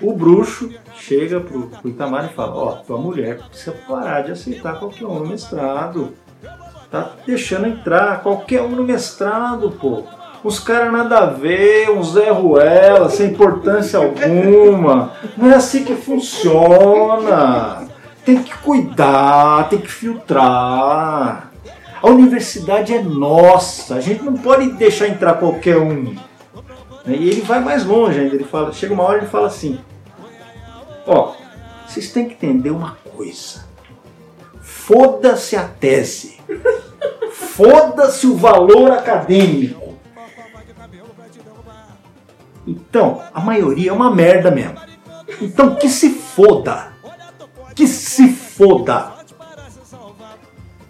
[0.00, 4.78] o bruxo chega pro, pro Itamar e fala, ó, tua mulher precisa parar de aceitar
[4.78, 6.12] qualquer um no mestrado.
[6.90, 10.02] Tá deixando entrar qualquer um no mestrado, pô.
[10.44, 15.12] Os caras nada a ver, um Zé Ruela, sem importância alguma.
[15.36, 17.87] Não é assim que funciona.
[18.24, 21.50] Tem que cuidar, tem que filtrar.
[22.00, 26.14] A universidade é nossa, a gente não pode deixar entrar qualquer um.
[27.06, 29.80] E ele vai mais longe ainda, ele fala, chega uma hora e ele fala assim,
[31.06, 31.34] ó,
[31.86, 33.66] vocês têm que entender uma coisa.
[34.60, 36.38] Foda-se a tese.
[37.32, 39.94] Foda-se o valor acadêmico.
[42.66, 44.76] Então, a maioria é uma merda mesmo.
[45.40, 46.92] Então que se foda.
[47.78, 49.12] Que se foda.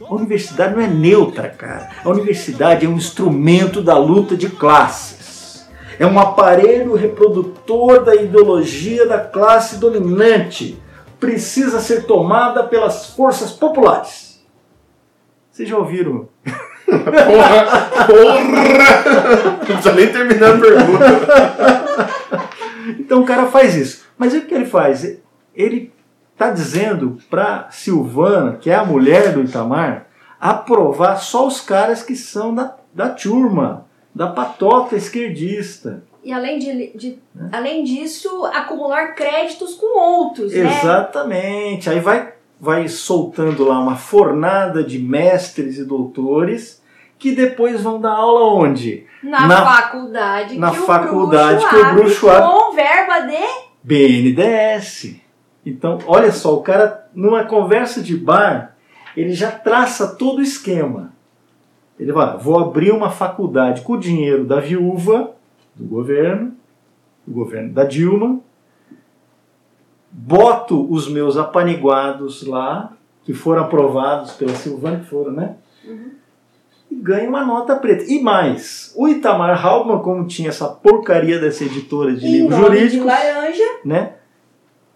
[0.01, 1.90] A universidade não é neutra, cara.
[2.03, 5.68] A universidade é um instrumento da luta de classes.
[5.98, 10.81] É um aparelho reprodutor da ideologia da classe dominante.
[11.20, 14.42] Precisa ser tomada pelas forças populares.
[15.51, 16.27] Vocês já ouviram
[16.87, 18.07] Porra!
[18.07, 18.40] Porra!
[19.59, 22.09] Não precisa nem terminar a pergunta.
[22.98, 24.07] Então o cara faz isso.
[24.16, 25.18] Mas o que ele faz?
[25.55, 25.92] Ele
[26.38, 30.07] está dizendo para Silvana, que é a mulher do Itamar,
[30.40, 36.05] aprovar só os caras que são da, da turma, da patota esquerdista.
[36.22, 37.18] E além, de, de-
[37.51, 40.61] além disso, acumular créditos com outros, né?
[40.79, 41.90] Exatamente.
[41.90, 46.81] Aí vai, vai soltando lá uma fornada de mestres e doutores
[47.18, 49.07] que depois vão dar aula onde?
[49.24, 53.68] Na, Na- faculdade na que faculdade o que o bruxo abre com verba de...
[53.83, 55.16] BNDES.
[55.69, 58.77] Então, olha só, o cara, numa conversa de bar,
[59.15, 61.13] ele já traça todo o esquema.
[61.99, 65.33] Ele vai, vou abrir uma faculdade com o dinheiro da viúva,
[65.75, 66.55] do governo,
[67.27, 68.41] do governo da Dilma,
[70.11, 72.93] boto os meus apaniguados lá,
[73.25, 75.57] que foram aprovados pela Silvana, que foram, né?
[76.91, 78.05] E ganho uma nota preta.
[78.11, 82.77] E mais, o Itamar Halbman, como tinha essa porcaria dessa editora de livros nome de
[82.79, 83.65] jurídicos, laranja.
[83.85, 84.15] né?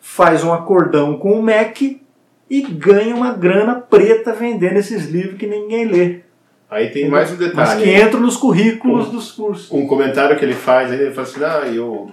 [0.04, 2.02] Faz um acordão com o MEC
[2.50, 6.20] e ganha uma grana preta vendendo esses livros que ninguém lê.
[6.68, 7.82] Aí tem mais um Mas detalhe.
[7.82, 9.70] que entram nos currículos dos cursos.
[9.70, 12.10] um comentário que ele faz, aí ele fala assim, ah, eu,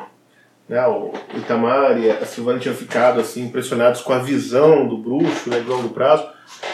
[0.69, 5.49] né, o Itamar e a Silvana tinham ficado assim impressionados com a visão do bruxo,
[5.49, 6.27] né, de longo prazo.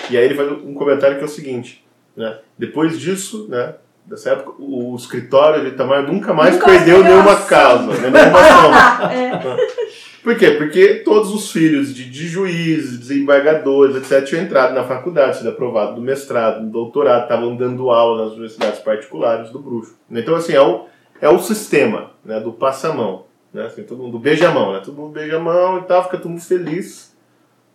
[0.09, 1.83] E aí ele faz um comentário que é o seguinte,
[2.15, 3.75] né, depois disso, né,
[4.05, 8.71] dessa época, o, escritório de Itamar nunca mais Nunca perdeu nenhuma causa, né, nenhuma ação.
[9.11, 9.84] É.
[10.25, 10.49] Por quê?
[10.49, 15.93] Porque todos os filhos de, de juízes, desembargadores, etc., tinham entrado na faculdade, sido aprovado
[15.93, 19.95] do mestrado, do doutorado, estavam dando aula nas universidades particulares do bruxo.
[20.09, 20.87] Então, assim, é o,
[21.21, 23.27] é o sistema né, do passamão.
[23.53, 24.81] Né, assim, todo mundo beija a mão, né?
[24.83, 27.15] Todo mundo beija a mão e tal, fica todo mundo feliz.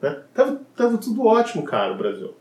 [0.02, 0.20] Né?
[0.34, 2.34] Tava, tava tudo ótimo, cara, o Brasil.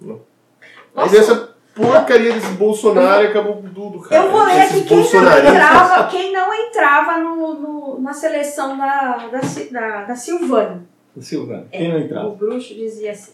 [0.00, 1.18] Nossa.
[1.18, 4.22] essa porcaria desse Bolsonaro acabou tudo, cara.
[4.24, 9.28] Eu vou ler aqui quem não entrava, quem não entrava no, no- na seleção da,
[9.28, 10.84] da, da, da Silvana.
[11.20, 12.28] Silvana, quem não O entrava?
[12.30, 13.32] bruxo dizia assim: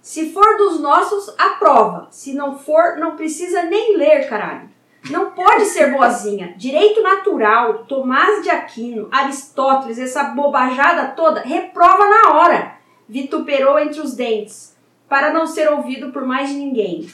[0.00, 2.08] Se for dos nossos, aprova.
[2.10, 4.70] Se não for, não precisa nem ler, caralho.
[5.10, 6.54] Não pode ser boazinha.
[6.56, 12.74] Direito natural, Tomás de Aquino, Aristóteles, essa bobajada toda, reprova na hora.
[13.08, 14.76] Vituperou entre os dentes,
[15.08, 17.08] para não ser ouvido por mais ninguém.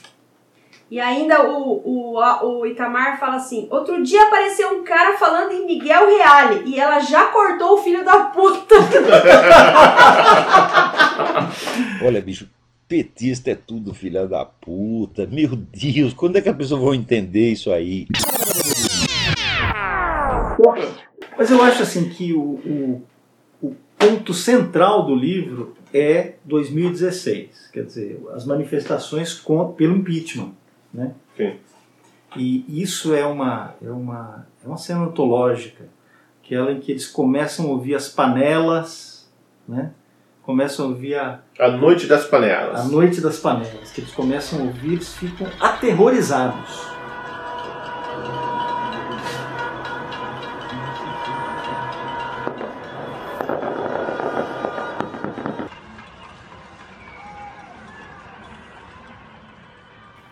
[0.90, 5.66] E ainda o, o, o Itamar fala assim: outro dia apareceu um cara falando em
[5.66, 8.76] Miguel Reale e ela já cortou o filho da puta.
[12.02, 12.48] Olha, bicho,
[12.88, 15.26] petista é tudo filha da puta.
[15.26, 18.06] Meu Deus, quando é que a pessoa vai entender isso aí?
[21.36, 23.02] Mas eu acho assim que o, o,
[23.60, 30.52] o ponto central do livro é 2016, quer dizer, as manifestações com, pelo impeachment,
[30.92, 31.14] né?
[31.36, 31.56] Sim.
[32.36, 35.84] E isso é uma é uma é uma cena antológica,
[36.44, 39.28] aquela em que eles começam a ouvir as panelas,
[39.66, 39.92] né?
[40.42, 42.80] Começam a ouvir a, A noite das panelas.
[42.80, 46.86] a noite das panelas, que eles começam a ouvir, eles ficam aterrorizados.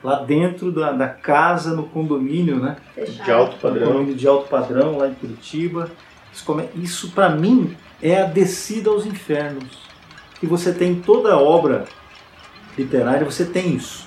[0.07, 2.77] Lá dentro da, da casa, no condomínio, né?
[3.25, 3.89] De alto padrão.
[3.89, 5.91] condomínio de alto padrão lá em Curitiba.
[6.77, 9.81] Isso, para mim é a descida aos infernos.
[10.39, 11.87] Que você tem toda a obra
[12.79, 14.07] literária, você tem isso.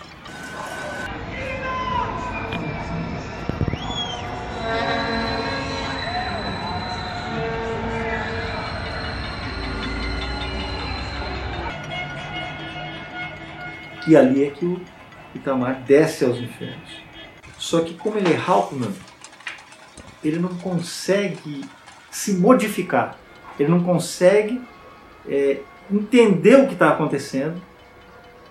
[14.08, 14.80] E ali é que o
[15.36, 16.90] Itamar desce aos infernos.
[17.58, 18.94] Só que como ele é Hauptmann,
[20.24, 21.64] ele não consegue
[22.10, 23.18] se modificar.
[23.60, 24.62] Ele não consegue
[25.28, 25.60] é,
[25.92, 27.62] entender o que está acontecendo.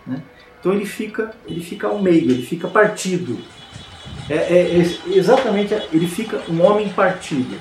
[0.07, 0.23] né?
[0.61, 3.39] Então ele fica, ele fica ao meio, ele fica partido.
[4.29, 7.59] É, é- é exatamente, ele fica um homem partido.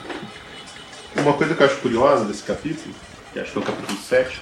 [1.15, 2.93] Uma coisa que eu acho curiosa desse capítulo,
[3.34, 4.41] que acho que é o capítulo 7,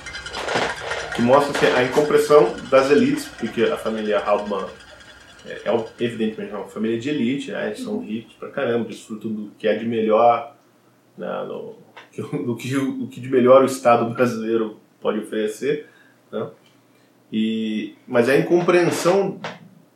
[1.15, 4.65] que mostra assim, a incompreensão das elites, porque a família Halbman
[5.45, 7.67] é, é evidentemente uma família de elite, né?
[7.67, 10.55] eles são ricos pra caramba, desfrutam do que é de melhor,
[11.17, 11.27] né?
[11.47, 11.77] no,
[12.45, 15.87] do, que, do que de melhor o Estado brasileiro pode oferecer.
[16.31, 16.49] Né?
[17.31, 19.39] E, mas a incompreensão,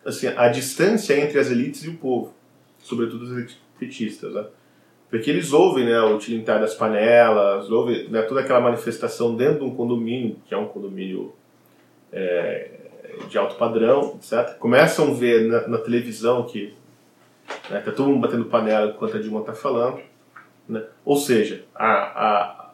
[0.05, 2.33] assim, a distância entre as elites e o povo,
[2.79, 4.33] sobretudo as elites petistas.
[4.33, 4.45] Né?
[5.09, 9.65] Porque eles ouvem né, o tilintar das panelas, ouvem né, toda aquela manifestação dentro de
[9.65, 11.33] um condomínio, que é um condomínio
[12.13, 12.69] é,
[13.27, 14.55] de alto padrão, etc.
[14.57, 16.73] Começam a ver na, na televisão que
[17.69, 19.99] né, tá todo mundo batendo panela enquanto a Dilma está falando.
[20.67, 20.83] Né?
[21.03, 22.71] Ou seja, a, a,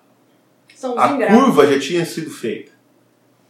[1.00, 2.72] a curva já tinha sido feita.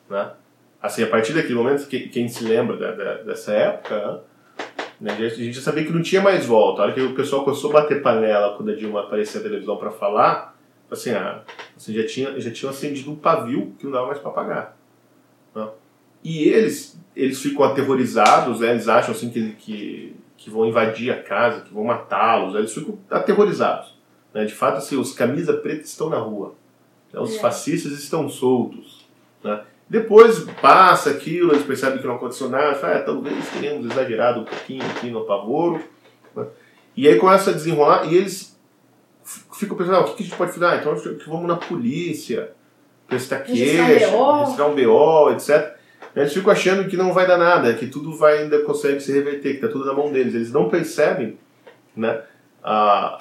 [0.07, 0.31] Né?
[0.79, 4.21] Assim, a partir daquele momento, que- quem se lembra da- da- dessa época,
[4.99, 6.81] né, a gente já sabia que não tinha mais volta.
[6.81, 9.77] A hora que o pessoal começou a bater panela quando a Dilma aparecia na televisão
[9.77, 10.57] para falar,
[10.89, 11.43] assim, ah,
[11.75, 14.77] assim, já, tinha, já tinham acendido um pavio que não dava mais para pagar.
[15.53, 15.67] né?
[16.23, 18.71] E eles, eles ficam aterrorizados, né?
[18.71, 22.97] eles acham assim, que, que, que vão invadir a casa, que vão matá-los, eles ficam
[23.11, 23.93] aterrorizados.
[24.33, 24.45] Né?
[24.45, 26.55] De fato, assim, os camisa preta estão na rua.
[27.13, 27.19] né?
[27.19, 27.39] Os É.
[27.39, 29.05] fascistas estão soltos.
[29.43, 29.61] Né?
[29.87, 34.45] Depois passa aquilo, eles percebem que não aconteceu nada, falam, ah, talvez tenhamos exagerado um
[34.45, 35.81] pouquinho aqui no apavoro.
[36.35, 36.45] né?
[36.97, 38.59] E aí começa a desenrolar e eles
[39.53, 40.65] ficam pensando, ah, o que a gente pode fazer?
[40.65, 40.95] Ah, então
[41.27, 42.51] vamos na polícia,
[43.07, 44.39] prestar queixa, BO.
[44.39, 45.75] registrar um BO, etc.
[46.15, 49.51] Eles ficam achando que não vai dar nada, que tudo vai ainda consegue se reverter,
[49.51, 50.33] que está tudo na mão deles.
[50.33, 51.37] Eles não percebem
[51.95, 52.21] né,
[52.63, 53.19] a,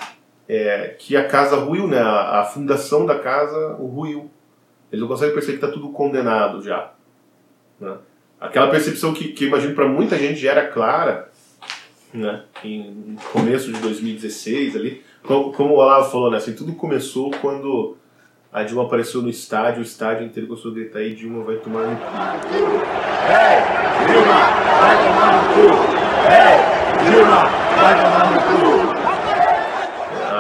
[0.49, 4.31] é, que a casa ruiu, né, a, a fundação da casa ruiu.
[4.95, 6.93] Eles não conseguem perceber que está tudo condenado já.
[7.81, 7.97] né.
[8.41, 11.31] Aquela percepção que, que imagino para muita gente já era clara,
[12.13, 16.75] né, em no começo de 2016 ali, como, como o Olavo falou, né, assim, tudo
[16.75, 17.97] começou quando
[18.53, 21.87] a Dilma apareceu no estádio, o estádio inteiro começou a gritar aí, Dilma vai tomar
[21.87, 22.05] no cu.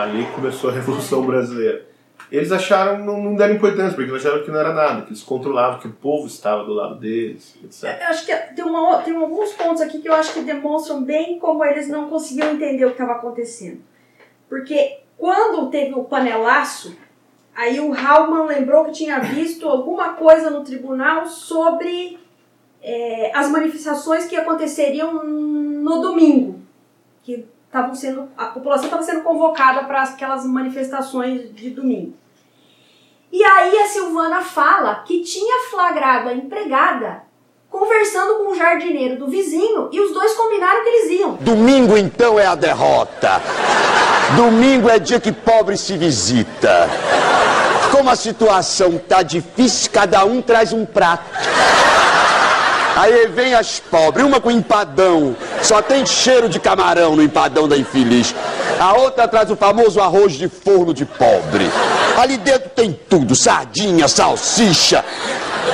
[0.03, 1.94] Ali começou a Revolução Brasileira.
[2.31, 5.23] Eles acharam, não, não deram importância, porque eles acharam que não era nada, que eles
[5.23, 8.01] controlavam, que o povo estava do lado deles, etc.
[8.01, 11.39] Eu acho que tem, uma, tem alguns pontos aqui que eu acho que demonstram bem
[11.39, 13.81] como eles não conseguiam entender o que estava acontecendo.
[14.49, 16.97] Porque quando teve o panelaço,
[17.55, 22.19] aí o Hallman lembrou que tinha visto alguma coisa no tribunal sobre
[22.83, 26.61] é, as manifestações que aconteceriam no domingo.
[27.23, 28.29] Que estavam sendo.
[28.39, 32.15] A população estava sendo convocada para aquelas manifestações de domingo.
[33.33, 37.25] E aí a Silvana fala que tinha flagrado a empregada
[37.69, 41.33] conversando com o jardineiro do vizinho e os dois combinaram que eles iam.
[41.41, 43.43] Domingo então é a derrota.
[44.37, 46.89] Domingo é dia que pobre se visita.
[47.91, 51.25] Como a situação tá difícil, cada um traz um prato.
[52.97, 57.77] Aí vem as pobres, uma com empadão, só tem cheiro de camarão no empadão da
[57.77, 58.35] infeliz.
[58.79, 61.69] A outra traz o famoso arroz de forno de pobre.
[62.17, 65.05] Ali dentro tem tudo, sardinha, salsicha,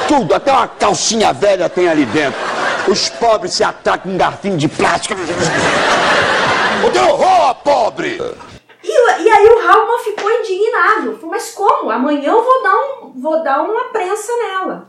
[0.08, 2.40] tudo, até uma calcinha velha tem ali dentro.
[2.88, 5.14] Os pobres se atracam com um garfinho de plástico.
[6.86, 8.18] O teu horror, pobre!
[8.82, 11.18] E, e aí o Halman ficou indignado.
[11.24, 11.90] Mas como?
[11.90, 14.88] Amanhã eu vou dar, um, vou dar uma prensa nela.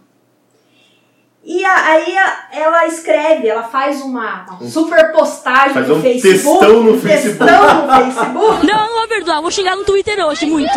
[1.43, 6.01] E a- aí a- ela escreve, ela faz uma, uma super postagem Faz no um
[6.01, 6.59] Facebook.
[6.59, 7.51] textão no Facebook.
[7.51, 8.65] textão no Facebook.
[8.67, 10.71] Não, não vou perdoar, vou xingar no Twitter hoje, muito.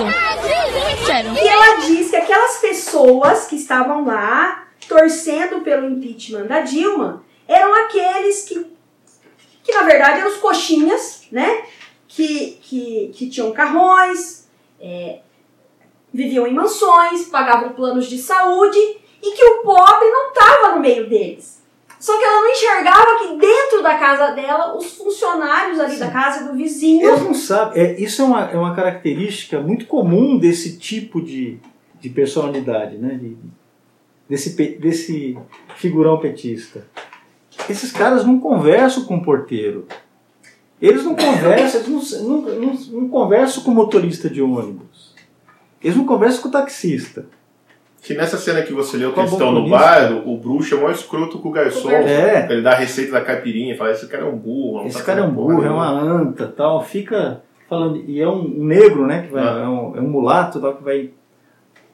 [1.07, 1.33] Sério.
[1.35, 7.75] E ela diz que aquelas pessoas que estavam lá torcendo pelo impeachment da Dilma eram
[7.85, 8.67] aqueles que,
[9.63, 11.63] que na verdade eram os coxinhas, né?
[12.09, 14.49] Que, que, que tinham carrões,
[14.81, 15.19] é,
[16.13, 18.79] viviam em mansões, pagavam planos de saúde
[19.25, 21.63] e que o pobre não estava no meio deles.
[21.99, 26.47] Só que ela não enxergava que dentro da casa dela, os funcionários ali da casa
[26.47, 27.83] do vizinho Eles não sabem.
[27.83, 31.59] É, isso é uma, é uma característica muito comum desse tipo de,
[31.99, 33.15] de personalidade, né?
[33.15, 33.39] De-
[34.29, 35.39] desse, desse
[35.77, 36.87] figurão petista.
[37.71, 39.87] Esses caras não conversam com o porteiro.
[40.83, 45.15] Eles não conversam, eles não, não, não, não conversam com o motorista de ônibus.
[45.83, 47.27] Eles não conversam com o taxista.
[48.05, 50.83] Que nessa cena que você leu que eles estão no bar, o bruxo é o
[50.83, 51.91] maior escroto com o garçom.
[51.91, 52.47] É.
[52.51, 54.79] Ele dá a receita da caipirinha e fala: esse cara é um burro.
[54.81, 56.83] não Esse tá cara é um fazendo porra burro, é uma nenhuma." anta tal.
[56.85, 58.05] Fica falando.
[58.07, 59.23] E é um negro, né?
[59.23, 59.63] Que vai, Ah.
[59.65, 61.11] é, um, é um mulato tal, que vai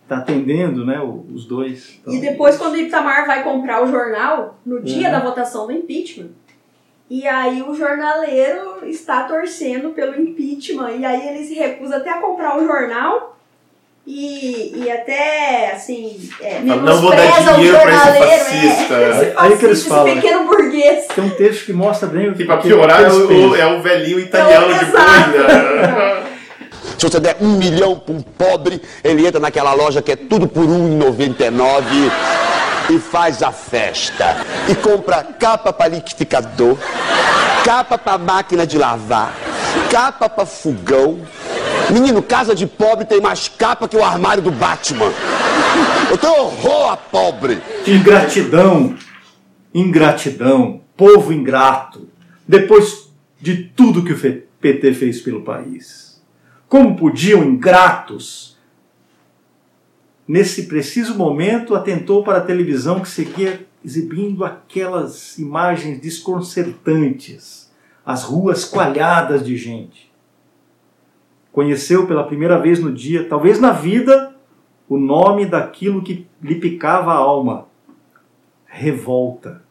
[0.08, 1.00] tá atendendo né,
[1.32, 2.00] os dois.
[2.02, 5.12] Então, E depois, quando o Itamar vai comprar o jornal, no dia Uhum.
[5.12, 6.30] da votação do impeachment,
[7.08, 12.20] e aí o jornaleiro está torcendo pelo impeachment, e aí ele se recusa até a
[12.20, 13.36] comprar o jornal.
[14.06, 18.94] E, e até, assim, é, Não vou dar dinheiro pra esse jornaleiro, fascista.
[18.94, 20.22] É, esse Aí- aí que eles fascista, falam, esse né?
[20.22, 21.06] pequeno burguês.
[21.14, 23.56] Tem um texto que mostra bem o Que pra que- piorar é o, pensam.
[23.56, 25.30] é o velhinho italiano de Exato.
[25.30, 26.30] boina.
[26.98, 30.46] Se você der um milhão para um pobre, ele entra naquela loja que é tudo
[30.46, 32.10] por R$1,99
[32.90, 34.36] e faz a festa.
[34.68, 36.76] E compra capa para liquidificador,
[37.64, 39.34] capa para máquina de lavar,
[39.90, 41.20] capa para fogão.
[41.92, 45.12] Menino, casa de pobre tem mais capa que o armário do Batman.
[46.10, 47.60] Eu tenho horror a pobre.
[47.86, 48.96] Ingratidão.
[49.72, 52.08] Ingratidão, povo ingrato,
[52.46, 53.08] depois
[53.40, 56.20] de tudo que o PT fez pelo país.
[56.68, 58.58] Como podiam ingratos?
[60.26, 67.70] Nesse preciso momento, atentou para a televisão que seguia exibindo aquelas imagens desconcertantes,
[68.04, 70.09] as ruas coalhadas de gente.
[71.52, 74.34] Conheceu pela primeira vez no dia, talvez na vida,
[74.88, 77.66] o nome daquilo que lhe picava a alma:
[78.66, 79.62] revolta.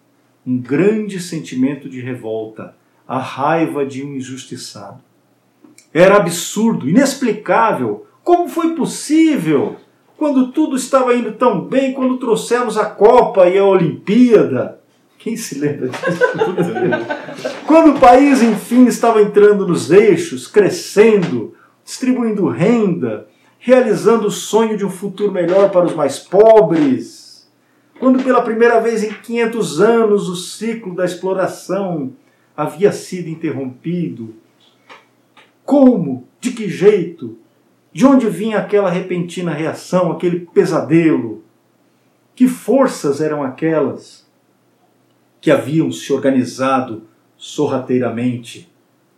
[0.45, 2.75] Um grande sentimento de revolta,
[3.07, 4.99] a raiva de um injustiçado.
[5.93, 8.05] Era absurdo, inexplicável.
[8.23, 9.77] Como foi possível?
[10.17, 14.79] Quando tudo estava indo tão bem, quando trouxemos a Copa e a Olimpíada.
[15.17, 16.23] Quem se lembra disso?
[17.67, 21.53] quando o país, enfim, estava entrando nos eixos, crescendo,
[21.89, 23.27] distribuindo renda,
[23.57, 27.49] realizando o sonho de um futuro melhor para os mais pobres.
[27.99, 32.13] Quando pela primeira vez em 500 anos o ciclo da exploração
[32.55, 34.35] havia sido interrompido.
[35.65, 36.27] Como?
[36.39, 37.39] De que jeito?
[37.91, 41.43] De onde vinha aquela repentina reação, aquele pesadelo?
[42.35, 44.29] Que forças eram aquelas
[45.41, 47.01] que haviam se organizado
[47.35, 48.71] sorrateiramente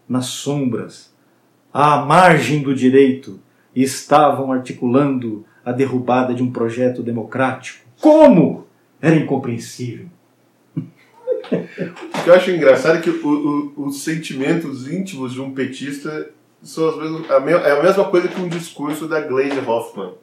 [0.08, 1.11] nas sombras,
[1.74, 3.40] à margem do direito,
[3.76, 7.86] e estavam articulando a derrubada de um projeto democrático?
[8.00, 8.68] Como?
[9.02, 10.08] Era incompreensível.
[11.52, 16.30] O que eu acho engraçado é que o- o- os sentimentos íntimos de um petista
[16.62, 20.14] são as mesmas, a me- é a mesma coisa que um discurso da Glaze Hoffman.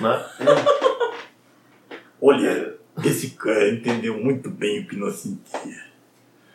[0.00, 0.24] Né?
[2.20, 2.74] Olha,
[3.04, 5.84] esse cara entendeu muito bem o que nós sentia.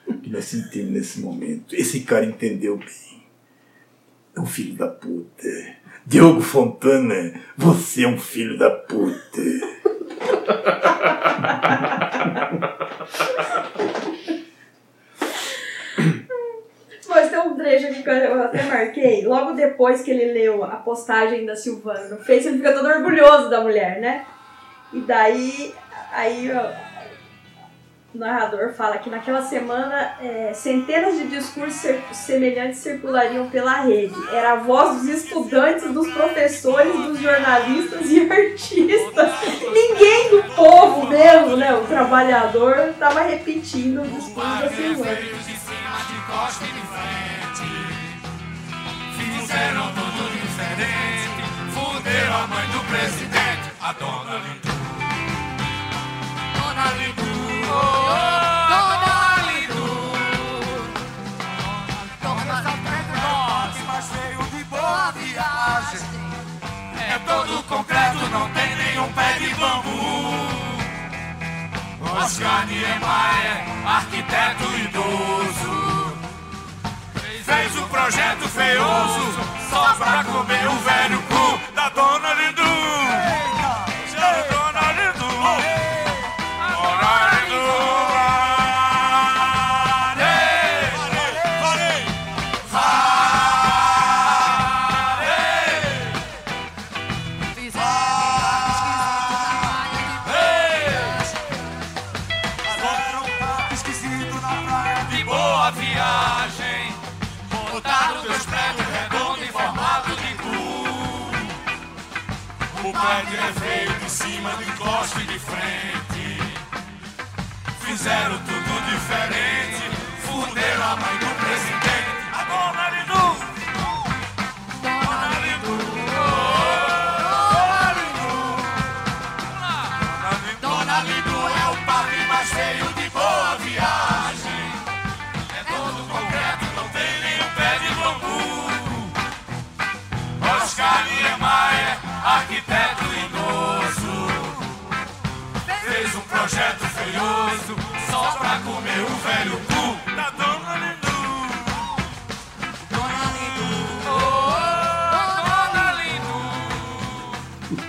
[0.08, 1.76] O que nós sentimos nesse momento.
[1.76, 3.09] Esse cara entendeu bem.
[4.40, 5.50] É um filho da puta.
[6.06, 9.42] Diogo Fontana, você é um filho da puta.
[17.10, 19.26] Mas tem um trecho aqui que eu até marquei.
[19.26, 23.50] Logo depois que ele leu a postagem da Silvana no Face, ele fica todo orgulhoso
[23.50, 24.26] da mulher, né?
[24.94, 25.76] E daí,
[26.14, 26.89] aí ó,
[28.14, 31.80] o narrador fala que naquela semana é, centenas de discursos
[32.12, 34.16] semelhantes circulariam pela rede.
[34.34, 39.32] Era a voz dos estudantes, dos professores, dos jornalistas e artistas.
[39.72, 41.74] Ninguém do povo mesmo, né?
[41.76, 45.18] O trabalhador estava repetindo o discurso da Silvana.
[49.18, 51.30] Fizeram tudo diferente.
[51.74, 54.70] Fuderam a mãe do presidente, a dona Lindu.
[56.56, 57.39] Dona Lindu.
[67.30, 70.30] Todo concreto, não tem nenhum pé de bambu.
[72.18, 76.14] Oscar Niemeyer, arquiteto idoso.
[77.46, 82.59] Fez um projeto feioso só pra comer o velho cu da Dona Lindu.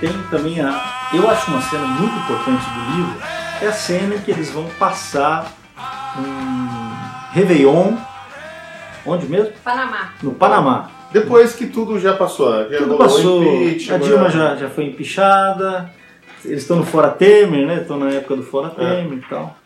[0.01, 1.11] Tem também a.
[1.13, 3.23] Eu acho uma cena muito importante do livro,
[3.63, 5.53] é a cena em que eles vão passar
[6.19, 7.97] um Réveillon.
[9.07, 9.53] Onde mesmo?
[9.65, 10.13] Panamá.
[10.23, 10.91] No Panamá.
[11.13, 13.43] Depois que tudo já passou, já Tudo rolou passou.
[13.43, 15.91] A Dilma já, já foi empichada.
[16.45, 17.81] Eles estão no Fora Temer, né?
[17.81, 19.57] Estão na época do Fora Temer e tal.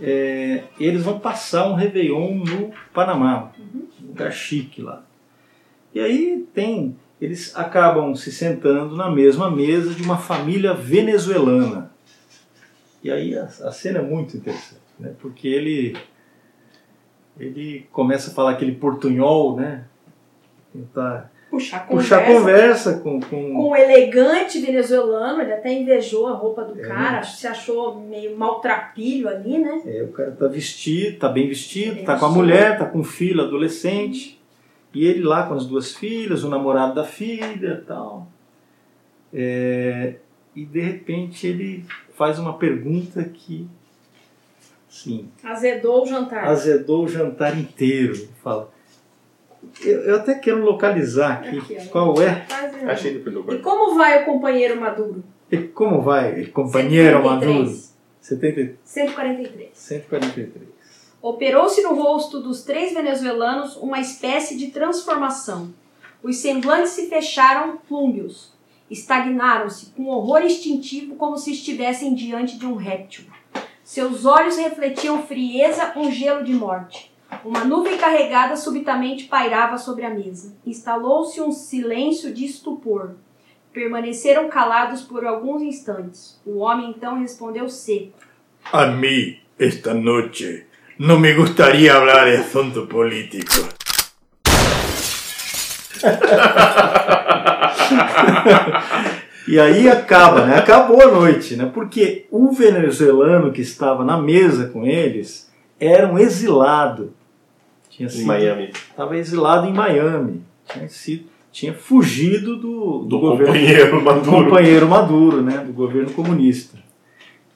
[0.00, 5.02] É, eles vão passar um Réveillon no Panamá, um lugar chique lá.
[5.92, 6.96] E aí tem.
[7.20, 11.90] Eles acabam se sentando na mesma mesa de uma família venezuelana.
[13.02, 14.80] E aí a, a cena é muito interessante.
[14.98, 15.12] né?
[15.20, 15.96] Porque ele
[17.38, 19.84] ele começa a falar aquele portunhol, né?
[20.72, 22.92] Tentar Puxar puxar conversa.
[22.92, 26.82] conversa com, com Com um elegante venezuelano, ele até invejou a roupa do É.
[26.82, 29.80] cara, se achou meio maltrapilho ali, né?
[29.86, 32.98] É, o cara tá vestido, tá bem vestido, Bem tá com a mulher, tá com
[32.98, 34.37] um filho adolescente.
[34.94, 38.26] E ele lá com as duas filhas, o namorado da filha e tal.
[39.32, 40.16] É,
[40.56, 41.84] e de repente ele
[42.14, 43.68] faz uma pergunta que,
[44.88, 46.44] sim, Azedou o jantar.
[46.46, 48.28] azedou o jantar inteiro.
[48.42, 48.70] Fala.
[49.84, 52.46] Eu, eu até quero localizar aqui, Aqui, qual é.
[52.86, 55.22] Achei do E como vai o companheiro Maduro?
[55.50, 57.70] E como vai, companheiro Maduro?
[58.20, 59.70] 70, 143.
[59.72, 60.77] 143.
[61.20, 65.74] Operou-se no rosto dos três venezuelanos uma espécie de transformação.
[66.22, 68.52] Os semblantes se fecharam plúmbios.
[68.88, 73.24] Estagnaram-se com horror instintivo como se estivessem diante de um réptil.
[73.82, 77.12] Seus olhos refletiam frieza, um gelo de morte.
[77.44, 80.56] Uma nuvem carregada subitamente pairava sobre a mesa.
[80.64, 83.16] Instalou-se um silêncio de estupor.
[83.72, 86.40] Permaneceram calados por alguns instantes.
[86.46, 88.18] O homem então respondeu seco.
[88.72, 90.67] A mí, esta noche,
[90.98, 93.68] no me gustaría hablar de asunto político.
[99.46, 100.56] E aí acaba, né?
[100.58, 101.70] Acabou a noite, né?
[101.72, 107.14] Porque o venezuelano que estava na mesa com eles era um exilado.
[107.88, 108.70] Tinha Em sido, Miami.
[108.90, 110.42] Estava exilado em Miami.
[110.70, 114.30] Tinha, sido, tinha fugido do, Do governo companheiro do Maduro.
[114.30, 115.58] companheiro Maduro, né?
[115.64, 116.76] Do governo comunista.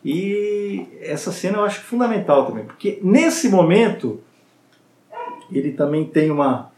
[0.04, 4.20] E essa cena eu acho fundamental também, porque nesse momento
[5.50, 6.72] ele também tem uma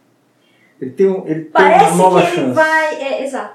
[0.81, 2.53] ele tem, um, ele tem Parece uma nova que ele chance.
[2.55, 2.95] vai.
[3.03, 3.55] É, exato.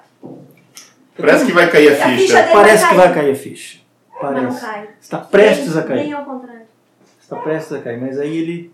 [1.18, 2.42] Parece que vai cair a A ficha ficha.
[2.42, 3.80] dele Parece vai que vai cair a ficha.
[4.22, 4.62] Mas não Parece.
[4.62, 4.90] cai.
[5.02, 6.00] Está prestes a cair.
[6.04, 6.62] Bem ao contrário.
[7.22, 8.72] Está prestes a cair, mas aí ele.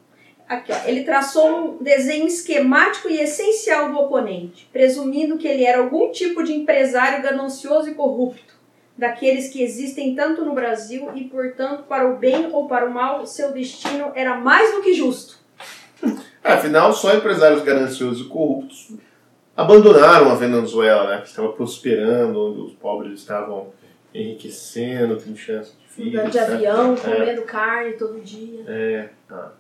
[0.48, 0.76] Aqui, ó.
[0.88, 6.44] Ele traçou um desenho esquemático e essencial do oponente, presumindo que ele era algum tipo
[6.44, 8.55] de empresário ganancioso e corrupto,
[8.98, 13.26] daqueles que existem tanto no Brasil e, portanto, para o bem ou para o mal,
[13.26, 15.38] seu destino era mais do que justo.
[16.44, 18.92] Afinal, só empresários gananciosos e corruptos
[19.56, 21.22] abandonaram a Venezuela, né?
[21.22, 23.70] Que estava prosperando, onde os pobres estavam
[24.14, 25.64] enriquecendo, trinchando
[25.98, 26.32] de Andando filhos.
[26.32, 28.64] de avião, comendo carne todo dia.
[28.68, 29.54] É, tá.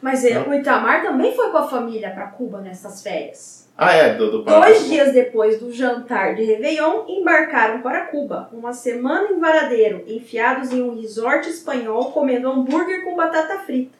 [0.00, 0.48] Mas Não.
[0.48, 3.65] o Itamar também foi com a família para Cuba nessas férias.
[3.78, 8.48] Ah, é, do, do Dois dias depois do jantar de Réveillon, embarcaram para Cuba.
[8.52, 13.94] Uma semana em Varadeiro, enfiados em um resort espanhol, comendo hambúrguer com batata frita.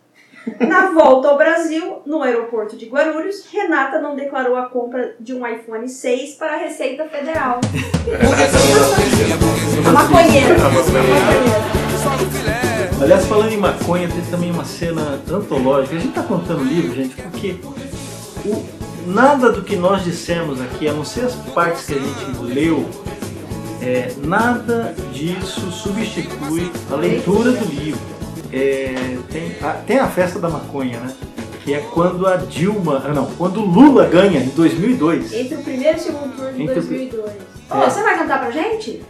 [0.66, 5.46] Na volta ao Brasil, no aeroporto de Guarulhos, Renata não declarou a compra de um
[5.46, 7.60] iPhone 6 para a Receita Federal.
[9.86, 10.54] A maconheira.
[10.54, 11.76] A maconheira.
[13.02, 15.96] Aliás, falando em maconha, tem também uma cena antológica.
[15.96, 17.56] A gente está contando o livro, gente, porque
[18.46, 18.75] o-
[19.06, 22.88] nada do que nós dissemos aqui, a não ser as partes que a gente leu,
[23.82, 28.00] é, nada disso substitui a leitura do livro.
[28.52, 31.14] É, tem, a, tem a festa da maconha, né?
[31.64, 33.02] Que é quando a Dilma.
[33.04, 35.32] ah, Não, quando o Lula ganha em 2002.
[35.32, 37.32] Entre o primeiro e o segundo turno de Entre o- 2002.
[37.70, 37.90] Ô, É.
[37.90, 39.02] você vai cantar pra gente?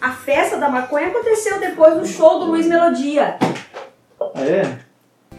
[0.00, 3.36] A festa da maconha aconteceu depois do show do Luiz Melodia.
[4.34, 4.78] Ah, é?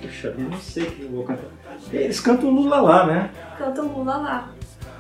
[0.02, 1.44] Puxa vida, não sei o que eu vou cantar.
[1.92, 3.30] Eles cantam o Lula lá, né?
[3.58, 4.50] Cantam Lula lá.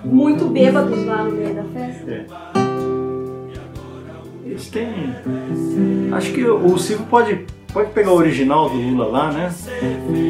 [0.03, 2.11] Muito bêbados lá no meio da festa.
[2.11, 2.25] É.
[4.45, 5.15] Eles têm.
[6.11, 9.53] Acho que o Silvio pode, pode pegar o original do Lula lá, né?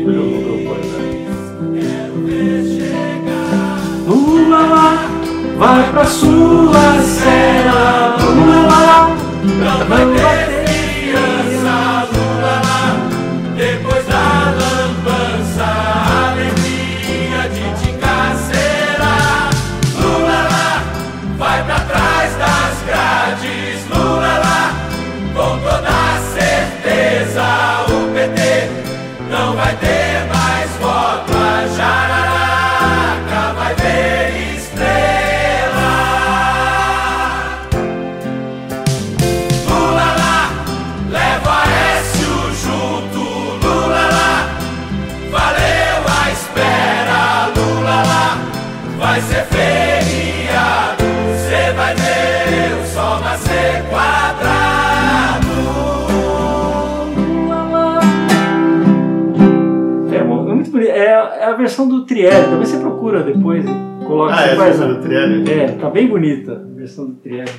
[0.06, 0.88] Lula, pode?
[4.08, 5.08] Lula lá,
[5.58, 8.18] vai pra sua cela.
[8.18, 9.10] Lula lá,
[9.80, 10.51] não vai ter
[29.82, 30.11] não
[61.92, 62.48] do Trielli.
[62.50, 64.34] Talvez você procura depois e coloca.
[64.34, 65.52] Ah, você é a faz versão do Trielli?
[65.52, 67.52] É, tá bem bonita a versão do Trielli.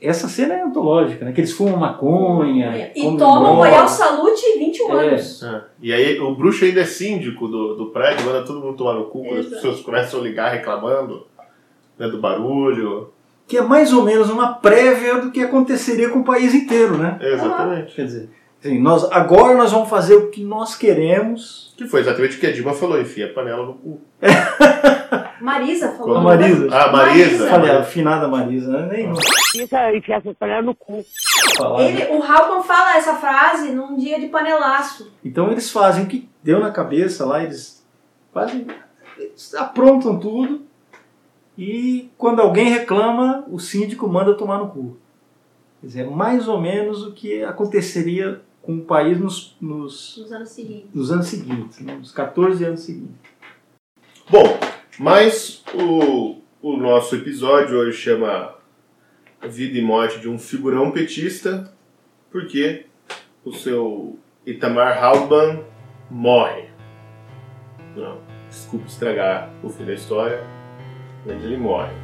[0.00, 1.32] essa cena é antológica, né?
[1.32, 2.90] Que eles fumam maconha.
[2.94, 3.56] E tomam.
[3.56, 5.06] Royal Salute 21 É.
[5.08, 5.42] anos.
[5.42, 5.60] É.
[5.82, 9.04] E aí o bruxo ainda é síndico do, do prédio, manda todo mundo tomar no
[9.06, 11.26] cu as pessoas começam a ligar reclamando
[11.98, 13.08] né, do barulho.
[13.46, 17.18] Que é mais ou menos uma prévia do que aconteceria com o país inteiro, né?
[17.20, 17.94] Exatamente.
[17.94, 18.30] Quer dizer,
[18.60, 21.74] assim, nós, agora nós vamos fazer o que nós queremos.
[21.76, 24.00] Que foi exatamente o que a Dilma falou, enfia a panela no cu.
[25.40, 26.16] Marisa falou.
[26.16, 26.68] A Marisa.
[26.70, 27.48] Ah, Marisa.
[27.48, 28.88] Falei, a afinada Marisa, né?
[28.90, 30.96] Nem Isso essa panela no cu.
[30.96, 31.04] né?
[31.80, 35.12] Ele, o Halcon fala essa frase num dia de panelaço.
[35.24, 37.86] Então eles fazem o que deu na cabeça lá, eles
[38.32, 38.66] fazem,
[39.16, 40.66] eles aprontam tudo
[41.56, 44.96] e quando alguém reclama, o síndico manda tomar no cu.
[45.80, 50.30] Quer dizer, é mais ou menos o que aconteceria com o país nos, nos, Nos
[50.30, 50.90] anos seguintes.
[50.92, 51.94] nos anos seguintes, né?
[51.94, 53.16] nos 14 anos seguintes.
[54.28, 54.44] Bom,
[54.98, 58.56] mas o, o nosso episódio hoje chama
[59.42, 61.72] Vida e Morte de um Figurão Petista,
[62.30, 62.84] porque
[63.42, 65.60] o seu Itamar Halban
[66.10, 66.64] morre.
[67.96, 68.18] Não,
[68.50, 70.44] desculpe estragar o fim da história,
[71.24, 71.94] mas ele morre.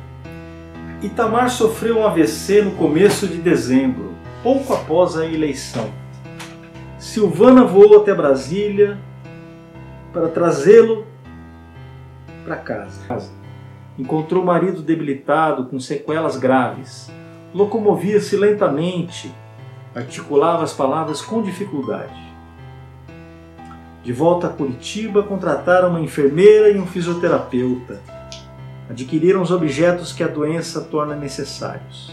[1.03, 6.03] Itamar sofreu um AVC no começo de dezembro, pouco após a eleição.
[7.05, 8.99] Silvana voou até Brasília
[10.11, 11.07] para trazê-lo
[12.47, 13.31] para casa.
[13.99, 17.13] Encontrou o marido debilitado com sequelas graves.
[17.53, 19.31] Locomovia-se lentamente,
[19.95, 22.19] articulava as palavras com dificuldade.
[24.03, 28.01] De volta a Curitiba, contrataram uma enfermeira e um fisioterapeuta
[28.89, 32.11] adquiriram os objetos que a doença torna necessários.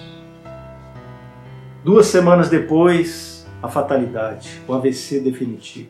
[1.81, 3.30] Duas semanas depois,
[3.61, 5.89] a fatalidade, o AVC definitivo.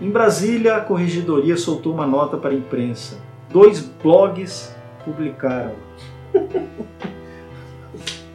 [0.00, 3.18] Em Brasília, a corregedoria soltou uma nota para a imprensa.
[3.50, 5.74] Dois blogs publicaram.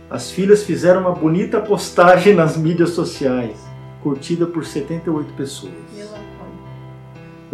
[0.10, 3.66] As filhas fizeram uma bonita postagem nas mídias sociais,
[4.02, 5.72] curtida por 78 pessoas.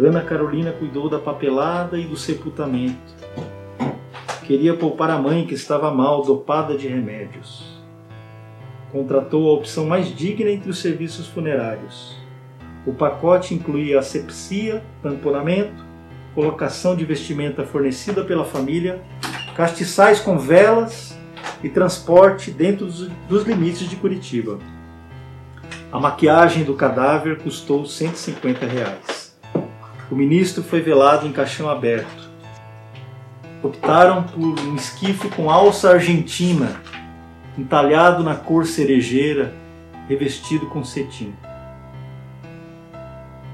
[0.00, 2.96] Ana Carolina cuidou da papelada e do sepultamento.
[4.44, 7.77] Queria poupar a mãe que estava mal, dopada de remédios.
[8.92, 12.16] Contratou a opção mais digna entre os serviços funerários.
[12.86, 15.84] O pacote incluía asepsia, tamponamento,
[16.34, 19.02] colocação de vestimenta fornecida pela família,
[19.54, 21.18] castiçais com velas
[21.62, 24.58] e transporte dentro dos, limites de Curitiba.
[25.92, 29.38] A maquiagem do cadáver custou 150 reais.
[30.10, 32.28] O ministro foi velado em caixão aberto
[33.62, 36.80] optaram por um esquife com alça argentina,
[37.58, 39.52] entalhado na cor cerejeira,
[40.08, 41.34] revestido com cetim.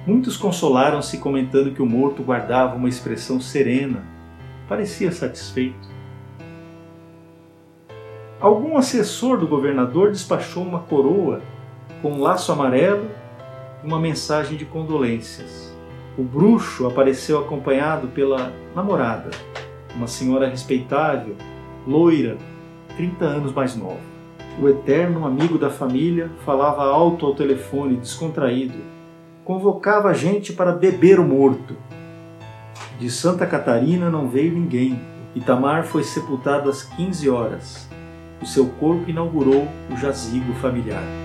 [0.06, 4.04] Muitos consolaram-se comentando que o morto guardava uma expressão serena,
[4.68, 5.88] parecia satisfeito.
[8.38, 11.40] Algum assessor do governador despachou uma coroa
[12.02, 13.10] com um laço amarelo
[13.82, 15.74] e uma mensagem de condolências.
[16.18, 19.30] O bruxo apareceu acompanhado pela namorada,
[19.96, 21.34] uma senhora respeitável,
[21.86, 22.36] loira,
[22.96, 24.00] 30 anos mais nova.
[24.60, 28.78] O eterno amigo da família falava alto ao telefone, descontraído.
[29.44, 31.76] Convocava a gente para beber o morto.
[32.98, 35.00] De Santa Catarina não veio ninguém.
[35.34, 37.88] Itamar foi sepultado às 15 horas.
[38.40, 41.23] O seu corpo inaugurou o jazigo familiar.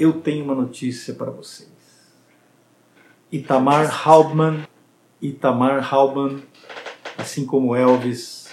[0.00, 1.68] Eu tenho uma notícia para vocês.
[3.30, 4.66] Itamar Halbman,
[5.20, 6.42] Itamar Halbman,
[7.18, 8.48] assim como Elvis,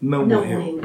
[0.00, 0.60] não, Não morreu.
[0.60, 0.80] morreu.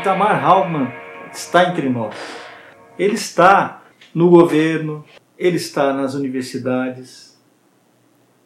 [0.00, 0.88] Itamar Halbman
[1.30, 2.14] está entre nós.
[2.98, 3.82] Ele está
[4.14, 5.04] no governo,
[5.38, 7.38] ele está nas universidades,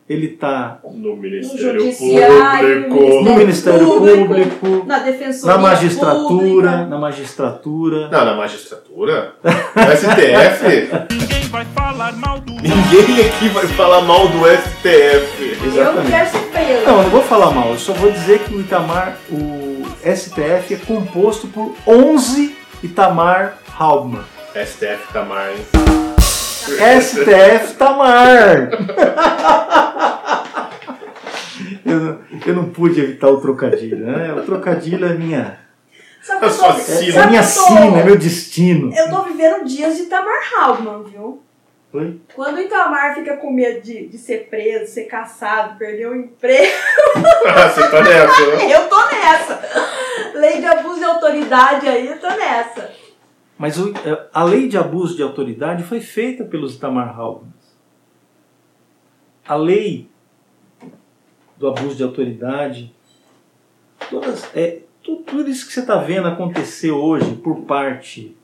[0.09, 3.25] ele está No No Ministério Judiciário, Público.
[3.25, 6.87] no Ministério Público, na Defensoria na magistratura, Pública.
[6.87, 8.09] na magistratura.
[8.09, 9.35] Não, na magistratura?
[9.75, 11.15] No STF?
[11.15, 15.77] Ninguém vai falar mal do Ninguém aqui vai falar mal do STF.
[15.77, 16.85] Eu não quero ser preso.
[16.85, 19.64] Não, eu não vou falar mal, eu só vou dizer que o Itamar, o
[20.05, 24.25] STF é composto por 11 Itamar Hauptmann.
[24.55, 25.65] STF Tamar, hein?
[27.01, 28.71] STF Tamar!
[31.85, 34.33] eu, não- eu não pude evitar o trocadilho, né?
[34.35, 35.59] O trocadilho é minha,
[36.23, 38.95] Sabe que eu tô, sua é, é minha sina, é meu destino.
[38.95, 41.43] Eu tô vivendo dias de Itamar Halman, viu?
[41.95, 42.21] Oi?
[42.35, 46.73] Quando o Itamar fica com medo de, de ser preso, ser caçado, perder o emprego,
[47.47, 48.73] Ah, você tá nessa, né?
[48.75, 49.63] eu tô nessa.
[50.35, 52.91] Lei de abuso de autoridade aí, eu tô nessa.
[53.57, 57.53] Mas o- é, a lei de abuso de autoridade foi feita pelos Itamar Hauptmann.
[59.47, 60.09] A lei
[61.57, 62.93] do abuso de autoridade,
[64.11, 68.37] todas, é, tu- tudo isso que você está vendo acontecer hoje por parte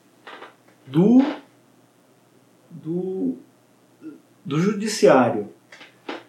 [0.86, 1.24] do,
[2.70, 3.36] do,
[4.44, 5.48] do judiciário,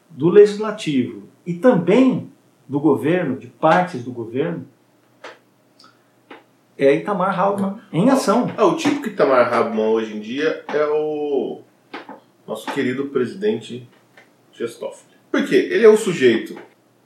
[0.10, 2.32] do legislativo e também
[2.68, 4.66] do governo, de partes do governo,
[6.78, 8.52] é Itamar Hauptmann em ação.
[8.58, 11.62] Ah, o tipo que Itamar Habman hoje em dia é o
[12.48, 13.88] nosso querido presidente
[14.52, 15.12] Gestófoli.
[15.32, 15.70] Por quê?
[15.72, 16.58] Ele é um sujeito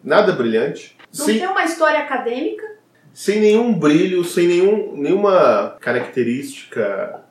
[0.04, 2.76] nada brilhante, Não sem, tem uma história acadêmica?
[3.12, 7.24] sem nenhum brilho, sem nenhum, nenhuma característica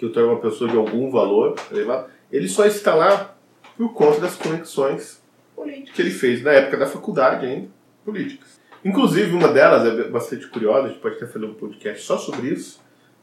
[0.00, 2.08] que o torne uma pessoa de algum valor elevado.
[2.32, 3.36] Ele só está lá
[3.76, 5.22] por conta das conexões
[5.54, 7.68] políticas que ele fez na época da faculdade ainda,
[8.02, 8.58] políticas.
[8.82, 12.48] Inclusive, uma delas é bastante curiosa, a gente pode até fazer um podcast só sobre
[12.48, 12.80] isso,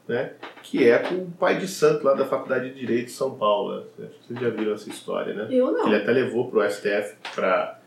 [0.07, 0.34] né?
[0.61, 3.86] que é com o pai de santo lá da Faculdade de Direito de São Paulo.
[3.99, 5.47] Acho que Vocês já viram essa história, né?
[5.49, 5.82] Eu não.
[5.82, 7.80] Que ele até levou pro STF para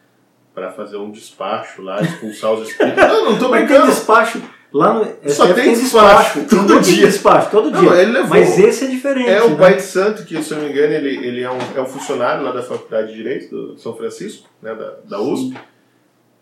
[0.53, 2.99] para fazer um despacho lá, expulsar os espíritos.
[3.07, 3.87] Não, não tô brincando.
[3.87, 4.43] despacho.
[4.73, 7.07] Lá no Só STF tem despacho, todo Não tem dia.
[7.07, 8.03] despacho, todo Não, dia.
[8.03, 8.31] ele levou.
[8.31, 9.29] Mas esse é diferente.
[9.29, 9.57] É o né?
[9.57, 11.87] pai de santo, que se eu não me engano, ele, ele é, um, é um
[11.87, 15.59] funcionário lá da Faculdade de Direito do São Francisco, né, da, da USP,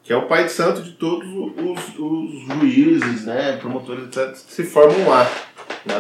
[0.03, 4.53] que é o pai de santo de todos os, os juízes, né, promotores, etc., que
[4.53, 5.27] se formam lá.
[5.87, 5.99] Né?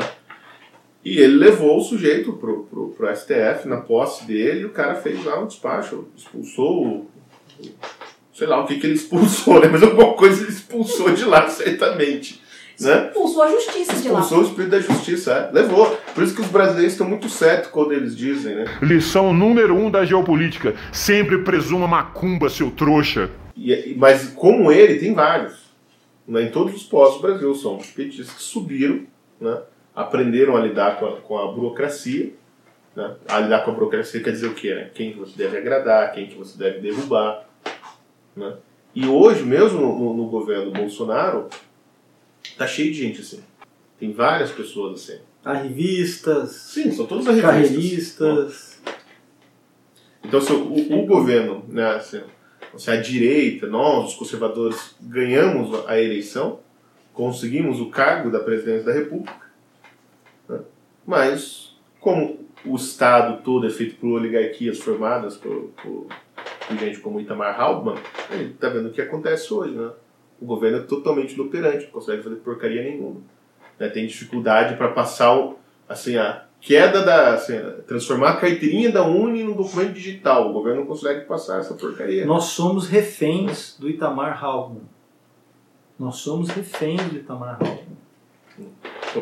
[1.03, 4.97] E ele levou o sujeito pro, pro, pro STF, na posse dele, e o cara
[4.97, 7.11] fez lá um despacho, expulsou o.
[8.39, 9.67] Sei lá o que, que ele expulsou, né?
[9.67, 12.41] Mas alguma coisa ele expulsou de lá, certamente.
[12.81, 13.09] Né?
[13.09, 14.21] Expulsou a justiça de lá.
[14.21, 15.51] Expulsou o espírito da justiça, é.
[15.53, 15.87] Levou.
[16.15, 18.79] Por isso que os brasileiros estão muito certos quando eles dizem, né?
[18.81, 23.29] Lição número um da geopolítica: sempre presuma macumba, seu trouxa.
[23.57, 25.55] E- mas como ele, tem vários.
[26.29, 26.45] Né?
[26.45, 29.01] Em todos os postos do Brasil são petistas que subiram,
[29.41, 29.59] né?
[29.97, 32.33] aprenderam a lidar com a, com a burocracia.
[32.95, 33.17] Né?
[33.29, 34.73] A lidar com a burocracia quer dizer o quê?
[34.73, 34.91] Né?
[34.95, 37.48] Quem que você deve agradar, quem que você deve derrubar.
[38.39, 38.57] Né?
[38.95, 41.49] E hoje, mesmo no, no- no governo Bolsonaro,
[42.57, 43.43] tá cheio de gente assim.
[43.99, 45.21] Tem várias pessoas assim.
[45.45, 47.51] Arrivistas, Sim, são todos arrivistas.
[47.51, 48.83] carreiristas.
[50.25, 52.21] Então, se o, o- o governo, né, assim,
[52.77, 56.61] se a direita, nós, os conservadores, ganhamos a eleição,
[57.13, 59.35] conseguimos o cargo da presidência da República,
[60.49, 60.61] né,
[61.07, 66.07] mas como o Estado todo é feito por oligarquias formadas por, por
[66.77, 67.97] gente como Itamar Hauptmann,
[68.31, 69.75] a gente está vendo o que acontece hoje.
[69.75, 69.91] Né?
[70.41, 73.21] O governo é totalmente inoperante, não consegue fazer porcaria nenhuma.
[73.79, 75.57] né, Tem dificuldade para passar o,
[75.89, 77.35] assim, a queda da.
[77.35, 77.55] Assim,
[77.87, 80.51] transformar a carteirinha da Uni num documento digital.
[80.51, 82.27] O governo não consegue passar essa porcaria.
[82.27, 84.85] Nós somos reféns do Itamar Hauptmann.
[85.99, 87.99] Nós somos reféns do Itamar Hauptmann.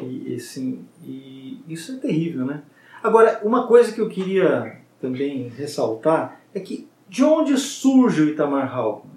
[0.02, 2.62] E, assim, e isso é terrível, né?
[3.02, 8.66] Agora, uma coisa que eu queria também ressaltar é que de onde surge o Itamar
[8.76, 9.14] Hauptmann?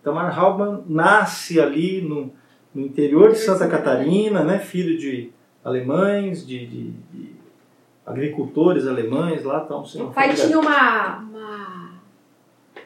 [0.00, 2.30] Itamar Hauptmann nasce ali no,
[2.74, 4.58] no interior de Santa Catarina, né?
[4.58, 5.30] filho de
[5.64, 7.34] alemães, de, de- de
[8.06, 9.62] agricultores alemães lá.
[9.64, 11.90] Então, O pai tinha uma, uma.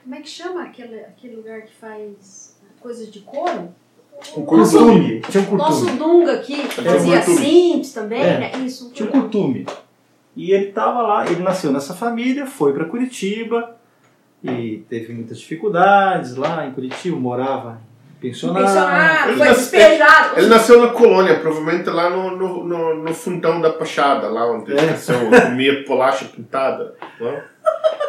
[0.02, 3.68] Como é que chama aquele, aquele lugar que faz coisas de couro?
[4.36, 5.20] um curtume.
[5.30, 5.98] Tinha um Nosso curtume.
[5.98, 8.38] Dunga aqui, que um fazia simples também, É.
[8.38, 8.52] né?
[8.64, 8.88] Isso.
[8.88, 9.64] um Tinha um curtume.
[10.40, 13.74] E ele estava lá, ele nasceu nessa família, foi para Curitiba
[14.42, 17.80] e teve muitas dificuldades lá em Curitiba, morava.
[18.20, 20.38] Pensionado, Ele foi nasce- despejado.
[20.38, 24.72] Ele nasceu na colônia, provavelmente lá no, no, no, no fundão da Pachada, lá onde
[24.72, 24.86] ele É.
[24.86, 26.94] nasceu, comia bolacha pintada.
[27.20, 27.42] Né?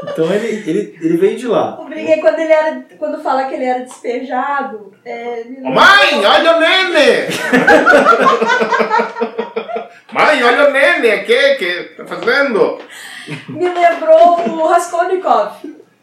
[0.03, 1.77] Então ele, ele, ele veio de lá.
[1.80, 2.84] Eu briguei quando ele era.
[2.97, 4.91] Quando fala que ele era despejado.
[5.05, 7.27] É, Ô, Mãe, olha o nene!
[10.12, 12.80] Mãe, olha o nene aqui, que tá fazendo?
[13.47, 15.57] me lembrou o Raskolnikov,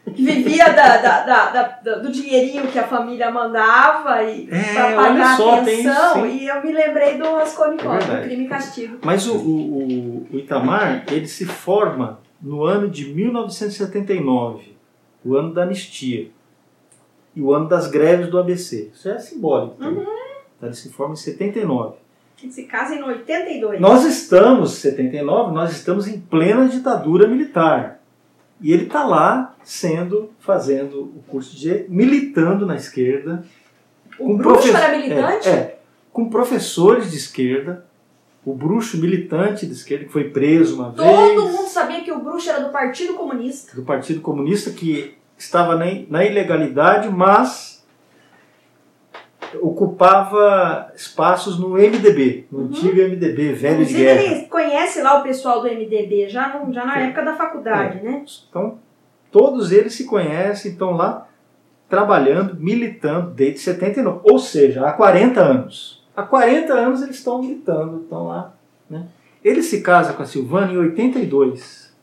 [0.05, 5.37] que vivia da, da, da- do dinheirinho que a família mandava e É, olha pagar
[5.37, 6.25] só, a pensão.
[6.25, 8.27] e eu me lembrei do É Raskolnikov, do verdade.
[8.27, 8.97] Crime e Castigo.
[9.03, 14.77] Mas o, o, o- o Itamar, ele se forma no ano de 1979,
[15.25, 16.29] o ano da anistia,
[17.35, 18.89] e o ano das greves do ABC.
[18.93, 19.75] Isso é simbólico.
[19.75, 19.87] tá?
[19.89, 20.01] Uhum.
[20.01, 21.95] Então, ele se forma em 79.
[22.37, 23.81] Que se casa em 82.
[23.81, 27.99] Nós estamos, 79, nós estamos em plena ditadura militar.
[28.61, 33.43] E ele está lá sendo, fazendo o curso de militando na esquerda.
[34.19, 35.49] O bruxo era militante?
[35.49, 35.79] É, é,
[36.11, 37.85] com professores de esquerda.
[38.45, 42.23] O bruxo militante de esquerda, que foi preso uma Todo vez mundo sabia que o
[42.23, 43.75] bruxo era do Partido Comunista.
[43.75, 47.76] do Partido Comunista, que estava na, na ilegalidade, mas
[49.61, 54.21] ocupava espaços no MDB, no antigo MDB, velho de Inclusive, guerra.
[54.23, 57.05] ele conhece lá o pessoal do MDB, já, no- já na É.
[57.05, 58.23] época da faculdade, né?
[58.49, 58.79] Então,
[59.31, 61.27] todos eles se conhecem, estão lá
[61.89, 66.05] trabalhando, militando desde 79, ou seja, há 40 anos.
[66.15, 68.53] Há 40 anos eles estão militando, estão lá.
[68.89, 69.05] Né?
[69.43, 71.93] Ele se casa com a Silvana em 82.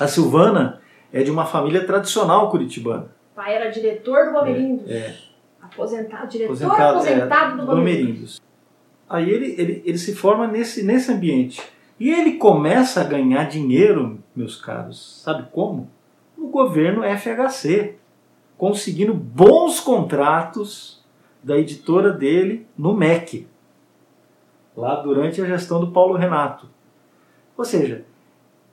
[0.00, 0.80] A Silvana
[1.12, 3.06] é de uma família tradicional curitibana.
[3.32, 4.90] O pai era diretor do Bomerindos.
[4.90, 5.14] É.
[5.72, 7.66] Aposentado, diretor aposentado, aposentado, é, do.
[7.66, 8.40] Bomerindos.
[9.08, 11.62] Aí ele, ele, ele se forma nesse, nesse ambiente.
[11.98, 15.90] E ele começa a ganhar dinheiro, meus caros, sabe como?
[16.36, 17.96] No governo FHC,
[18.56, 21.02] conseguindo bons contratos
[21.42, 23.46] da editora dele no MEC,
[24.76, 26.68] lá durante a gestão do Paulo Renato.
[27.56, 28.04] Ou seja,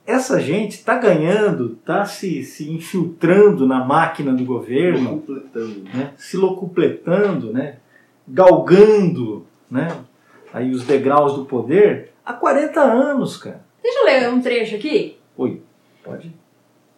[0.06, 5.84] essa gente está ganhando, está se, se infiltrando na máquina do governo Completando.
[5.94, 7.76] né, se locupletando, né,
[8.26, 9.88] galgando né,
[10.52, 13.64] aí os degraus do poder há 40 anos, cara.
[13.82, 15.16] Deixa eu ler um trecho aqui.
[15.36, 15.62] Oi,
[16.04, 16.32] pode?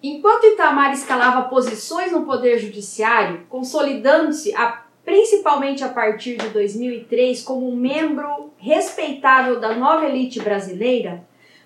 [0.03, 7.69] Enquanto Itamar escalava posições no Poder Judiciário, consolidando-se a- principalmente a partir de 2003 como
[7.71, 11.23] um membro respeitável da nova elite brasileira,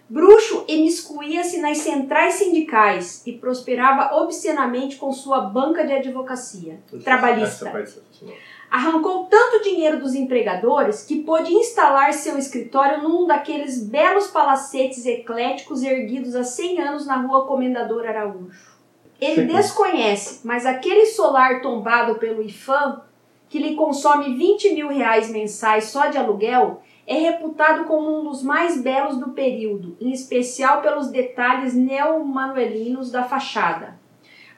[0.09, 7.71] Bruxo imiscuía-se nas centrais sindicais e prosperava obscenamente com sua banca de advocacia trabalhista.
[7.71, 8.37] Parte é sensacional.
[8.71, 15.83] Arrancou tanto dinheiro dos empregadores que pôde instalar seu escritório num daqueles belos palacetes ecléticos
[15.83, 18.77] erguidos há 100 anos na rua Comendador Araújo.
[19.21, 19.47] Ele Sim.
[19.47, 23.01] desconhece, mas aquele solar tombado pelo IFAM,
[23.49, 28.43] que lhe consome 20 mil reais mensais só de aluguel, é reputado como um dos
[28.43, 33.99] mais belos do período, em especial pelos detalhes neomanuelinos da fachada.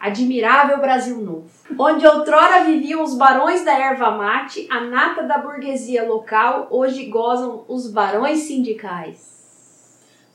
[0.00, 1.50] Admirável Brasil Novo.
[1.78, 7.64] Onde outrora viviam os barões da erva mate, a nata da burguesia local, hoje gozam
[7.68, 9.37] os barões sindicais.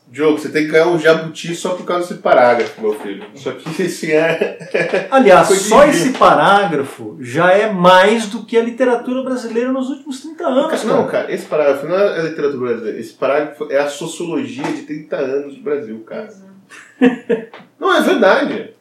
[0.06, 3.26] Diogo, você tem que ganhar um jabuti só por causa desse parágrafo, meu filho.
[3.34, 5.08] Isso aqui, esse é.
[5.10, 10.46] Aliás, só esse parágrafo já é mais do que a literatura brasileira nos últimos 30
[10.46, 10.84] anos.
[10.84, 11.22] Não, cara.
[11.22, 12.98] cara, esse parágrafo não é a literatura brasileira.
[13.00, 16.32] Esse parágrafo é a sociologia de 30 anos do Brasil, cara.
[17.78, 18.74] Não, é verdade.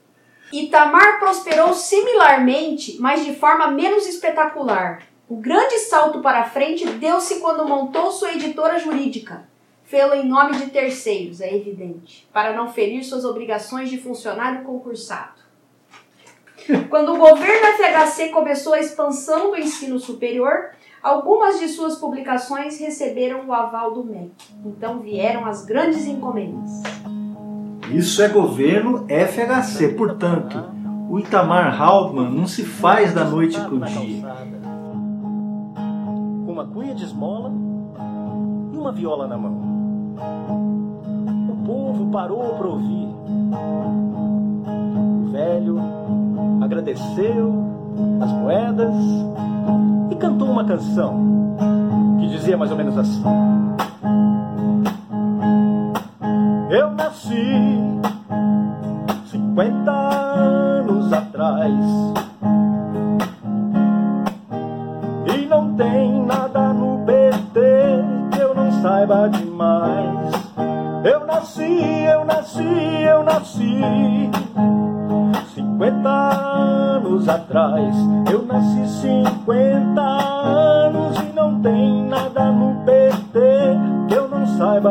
[0.51, 5.01] Itamar prosperou similarmente, mas de forma menos espetacular.
[5.27, 9.51] O grande salto para a frente deu-se quando montou sua editora jurídica.
[9.83, 15.43] Fê-lo em nome de terceiros, é evidente, para não ferir suas obrigações de funcionário concursado.
[16.89, 20.71] Quando o governo FHC começou a expansão do ensino superior,
[21.01, 24.31] algumas de suas publicações receberam o aval do MEC.
[24.65, 26.81] Então vieram as grandes encomendas.
[27.91, 29.89] Isso é governo FHC.
[29.89, 30.71] Portanto,
[31.09, 34.23] o Itamar Hauptmann não se faz da noite pro dia.
[36.45, 37.51] com uma cuia de esmola
[38.73, 39.72] e uma viola na mão.
[42.13, 43.07] Parou para ouvir.
[45.25, 45.79] O velho
[46.61, 47.51] agradeceu
[48.21, 48.93] as moedas
[50.11, 51.55] e cantou uma canção
[52.19, 53.23] que dizia mais ou menos assim:
[56.69, 57.81] Eu nasci
[59.31, 61.73] 50 anos atrás.
[65.35, 67.59] E não tem nada no PT
[68.31, 69.42] que eu não saiba demais.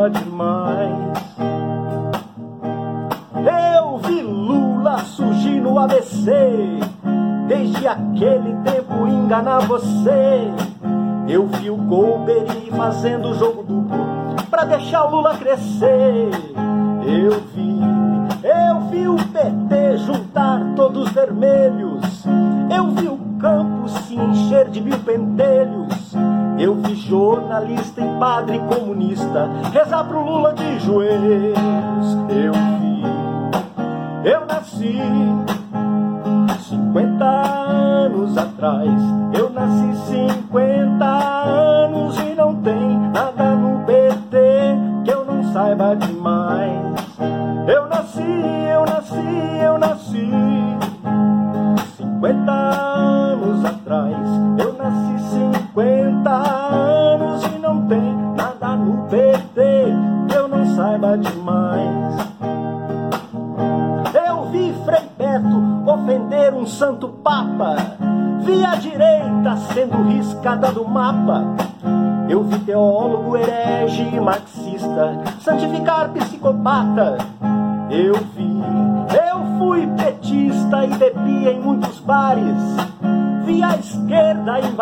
[0.09, 0.91] Demais.
[3.77, 6.31] Eu vi Lula surgir no ABC.
[7.47, 10.51] Desde aquele tempo enganar você.
[11.27, 14.03] Eu vi o Golbery fazendo o jogo duplo
[14.49, 16.02] pra deixar o Lula crescer.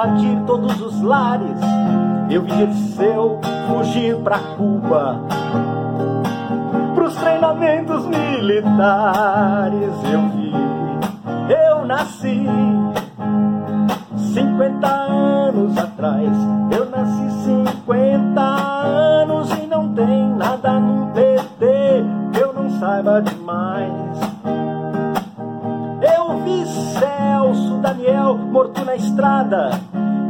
[0.01, 1.59] Invadir todos os lares.
[2.29, 5.19] Eu vi Dirceu fugir pra Cuba
[6.95, 9.93] pros treinamentos militares.
[10.11, 10.40] Eu vi,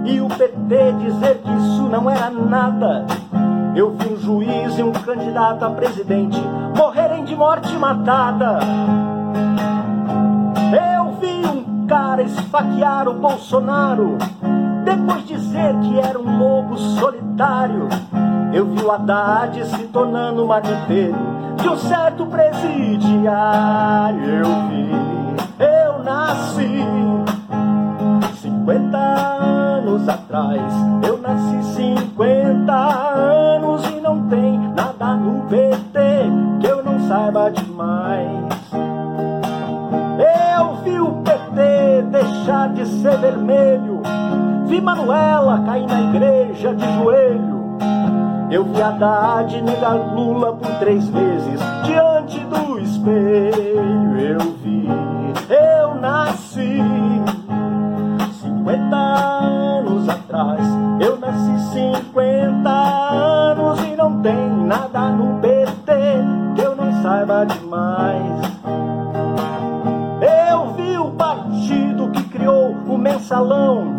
[0.05, 3.05] e o PT dizer que isso não era nada.
[3.75, 6.37] Eu vi um juiz e um candidato a presidente
[6.75, 8.59] morrerem de morte matada.
[10.95, 14.17] Eu vi um cara esfaquear o Bolsonaro,
[14.83, 17.87] depois dizer que era um lobo solitário.
[18.53, 21.15] Eu vi o Haddad se tornando marmiteiro
[21.61, 24.25] de um certo presidiário.
[24.25, 24.89] Eu vi,
[25.63, 26.83] eu nasci
[28.41, 29.60] 50 anos
[30.31, 30.61] atrás.
[31.07, 35.99] Eu nasci 50 anos e não tem nada no PT
[36.59, 38.51] que eu não saiba demais.
[40.57, 44.01] Eu vi o PT deixar de ser vermelho.
[44.67, 47.61] Vi Manuela cair na igreja de joelho.
[48.49, 54.19] Eu vi Haddad negar Lula por três vezes diante do espelho.
[54.19, 54.87] Eu vi,
[55.49, 56.81] eu nasci
[58.41, 59.60] 50 anos
[60.11, 60.63] atrás.
[60.99, 65.91] Eu nasci 50 anos e não tem nada no PT
[66.55, 68.41] que eu não saiba demais.
[70.49, 73.95] Eu vi o partido que criou o mensalão,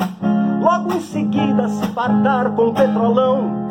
[0.61, 3.67] logo em seguida se fardar com petrolão.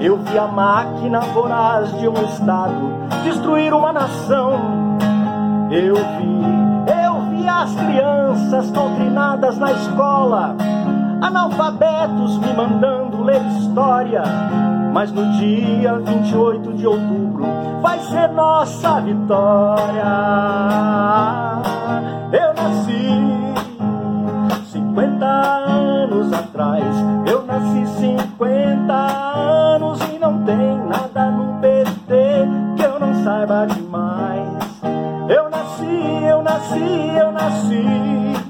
[0.00, 4.52] Eu vi a máquina voraz de um estado destruir uma nação.
[5.70, 10.56] Eu vi, eu vi as crianças doutrinadas na escola,
[11.24, 14.22] analfabetos me mandando ler história.
[14.92, 17.46] Mas no dia 28 de outubro
[17.80, 20.04] vai ser nossa vitória.
[22.30, 23.08] Eu nasci
[24.70, 26.84] 50 anos atrás.
[27.26, 34.48] Eu nasci 50 anos e não tem nada no PT que eu não saiba demais.
[35.28, 38.43] Eu nasci, eu nasci, eu nasci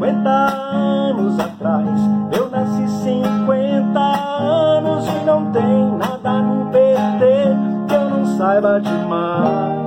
[0.00, 1.86] 50 anos atrás.
[2.34, 7.18] Eu nasci 50 anos e não tem nada no PT
[7.86, 9.78] que eu não saiba demais.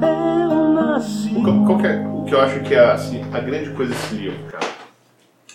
[0.00, 1.34] Eu nasci.
[1.66, 4.44] Qual que é- o que eu acho que é assim, a grande coisa desse livro,
[4.46, 4.64] cara?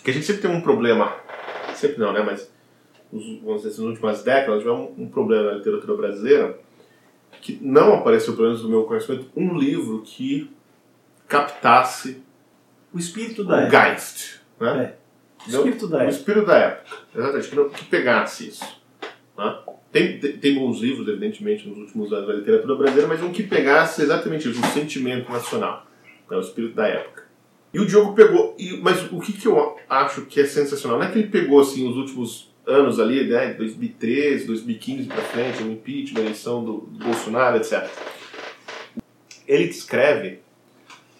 [0.04, 1.14] Que a gente sempre tem um problema,
[1.74, 2.22] sempre não, né?
[2.22, 2.52] Mas
[3.46, 6.60] vamos dizer, nas últimas décadas tivemos um, um problema na literatura brasileira
[7.40, 10.52] que não apareceu, pelo menos no meu conhecimento, um livro que
[11.28, 12.22] captasse
[12.94, 13.80] O espírito o da época.
[13.90, 14.94] Geist, né?
[14.94, 14.98] É.
[15.46, 16.16] O espírito da O época.
[16.18, 18.82] espírito da época, exatamente, que, não- que pegasse isso.
[19.38, 19.58] né?
[19.92, 23.44] Tem, tem, tem bons livros, evidentemente, nos últimos anos da literatura brasileira, mas um que
[23.44, 25.86] pegasse exatamente isso, o sentimento nacional,
[26.30, 26.38] né?
[26.38, 27.26] o espírito da época.
[27.74, 31.06] E o Diogo pegou, e- mas o que, que eu acho que é sensacional, não
[31.06, 35.72] é que ele pegou assim os últimos anos ali, né, 2013, 2015 para frente, o
[35.72, 37.88] impeachment, a eleição do, do Bolsonaro, etc.
[39.48, 40.40] Ele descreve,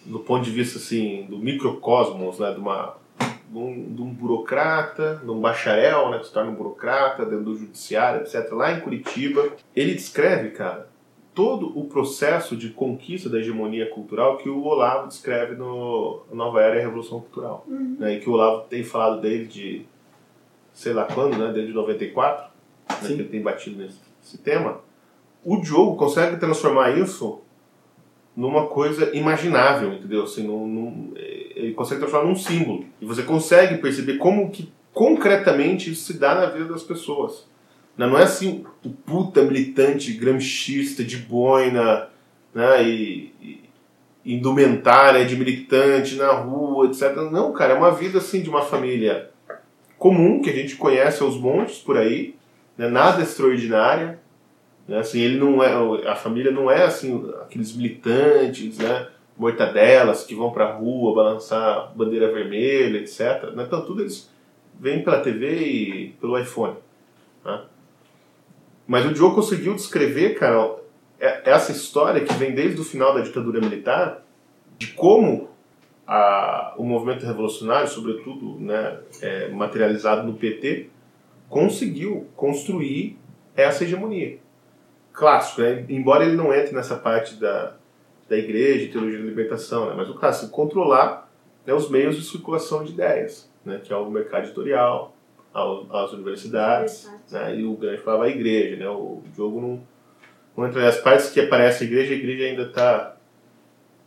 [0.08, 2.96] do ponto de vista assim, do microcosmos, né, de uma
[3.50, 7.46] de um, de um burocrata, de um bacharel, né, que se torna um burocrata dentro
[7.46, 9.48] do judiciário, etc., lá em Curitiba.
[9.74, 10.88] Ele descreve, cara,
[11.34, 16.76] todo o processo de conquista da hegemonia cultural que o Olavo descreve no Nova Era
[16.76, 17.64] e a Revolução Cultural.
[17.98, 19.86] Né, e que o Olavo tem falado desde,
[20.72, 22.50] sei lá quando, né, desde 94,
[22.90, 24.80] né, que ele tem batido nesse, nesse tema.
[25.42, 27.40] O Diogo consegue transformar isso
[28.38, 30.22] numa coisa imaginável, entendeu?
[30.22, 32.84] Assim, num, num- ele consegue transformar num símbolo.
[33.00, 37.46] E você consegue perceber como que concretamente isso se dá na vida das pessoas.
[37.96, 38.06] né?
[38.06, 42.08] Não é assim o puta militante gramscista de boina
[42.54, 42.84] né?
[42.84, 43.60] e, e
[44.24, 47.16] indumentária de militante na rua, etc.
[47.32, 49.30] Não, cara, é uma vida assim de uma família
[49.98, 52.36] comum que a gente conhece aos montes por aí,
[52.76, 52.88] né?
[52.88, 54.20] nada extraordinária.
[54.88, 54.98] Né?
[54.98, 59.08] Assim, ele não é, a família não é assim aqueles militantes, né?
[59.36, 63.52] mortadelas que vão pra rua balançar bandeira vermelha, etc.
[63.54, 63.64] Né?
[63.64, 64.28] Então tudo eles
[64.80, 66.74] vêm pela TV e pelo iPhone.
[67.44, 67.60] Né?
[68.86, 70.76] Mas o Diogo conseguiu descrever, cara,
[71.20, 74.24] é- essa história que vem desde o final da ditadura militar,
[74.76, 75.50] de como
[76.06, 80.88] a, o movimento revolucionário, sobretudo né, é, materializado no PT,
[81.48, 83.18] conseguiu construir
[83.54, 84.38] essa hegemonia.
[85.18, 85.84] Clássico, né?
[85.88, 87.72] embora ele não entre nessa parte da,
[88.28, 89.94] da igreja, teologia da libertação, né?
[89.96, 91.28] mas o clássico, controlar
[91.66, 93.80] né, os meios de circulação de ideias, né?
[93.82, 95.12] que é o mercado editorial,
[95.52, 97.56] as universidades, né?
[97.56, 98.76] e o grande falava a igreja.
[98.76, 98.88] Né?
[98.88, 99.80] O Diogo não,
[100.56, 103.16] não entra nas partes que aparece a igreja, a igreja ainda está.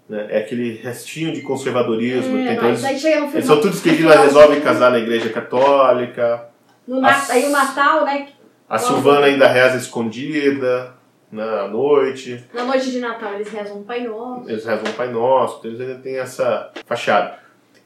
[0.07, 0.27] Né?
[0.29, 2.37] É aquele restinho de conservadorismo.
[2.37, 3.03] É, então eles,
[3.33, 6.47] eles são todos que eles resolvem casar na igreja católica.
[6.87, 8.29] No As- Aí o Natal, né?
[8.69, 10.93] A Silvana ainda reza escondida
[11.33, 12.43] à noite.
[12.53, 14.49] Na noite de Natal eles rezam um Pai Nosso.
[14.49, 17.39] Eles rezam o Pai Nosso, então eles ainda têm essa fachada.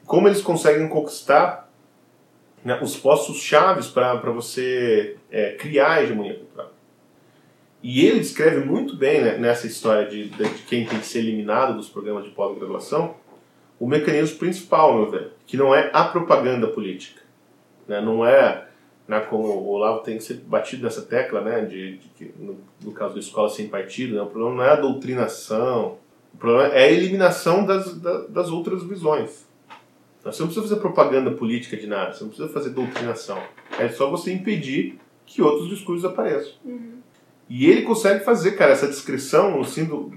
[0.06, 1.70] Como eles conseguem conquistar
[2.64, 6.72] né, os postos chaves para você é, criar a hegemonia cultural.
[7.82, 11.76] E ele descreve muito bem né, nessa história de, de quem tem que ser eliminado
[11.76, 13.14] dos programas de pós-graduação
[13.78, 17.20] o mecanismo principal, meu velho, que não é a propaganda política.
[17.86, 18.66] Né, não é,
[19.08, 22.92] né, como o Olavo tem que ser batido nessa tecla, né, de, que no, no
[22.92, 25.98] caso da escola sem partido, né, o problema não é a doutrinação,
[26.34, 29.46] o problema é a eliminação das, da- das outras visões.
[30.24, 33.40] Você não precisa fazer propaganda política de nada, você não precisa fazer doutrinação.
[33.78, 36.52] É só você impedir que outros discursos apareçam.
[37.48, 40.12] E ele consegue fazer, cara, essa descrição assim, do-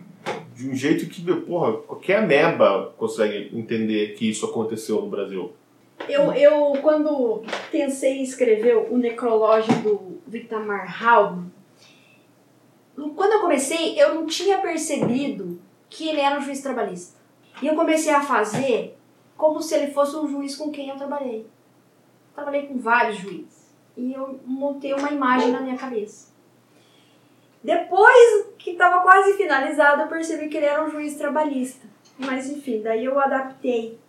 [0.56, 5.54] de um jeito que, porra, qualquer ameba consegue entender que isso aconteceu no Brasil.
[6.10, 11.52] Eu, eu, quando pensei em escrever o necrológio do, do Itamar Halman,
[13.16, 17.18] quando eu comecei, eu não tinha percebido que ele era um juiz trabalhista.
[17.62, 18.98] E eu comecei a fazer
[19.38, 21.46] como se ele fosse um juiz com quem eu trabalhei.
[22.34, 23.74] Trabalhei com vários juízes.
[23.96, 26.30] E eu montei uma imagem na minha cabeça.
[27.64, 31.88] Depois que estava quase finalizado, eu percebi que ele era um juiz trabalhista.
[32.18, 34.00] Mas enfim, daí eu adaptei.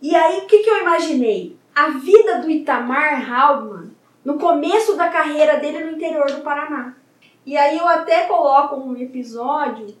[0.00, 1.56] E aí, o que, que eu imaginei?
[1.74, 3.90] A vida do Itamar Halman
[4.24, 6.94] no começo da carreira dele no interior do Paraná.
[7.44, 9.96] E aí eu até coloco um episódio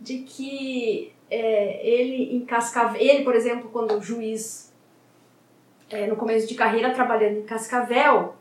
[0.00, 4.72] de que é, ele em Cascavel, ele, por exemplo, quando juiz
[5.88, 8.34] é, no começo de carreira trabalhando em Cascavel,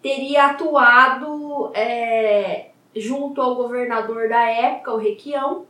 [0.00, 5.66] teria atuado é, junto ao governador da época, o Requião,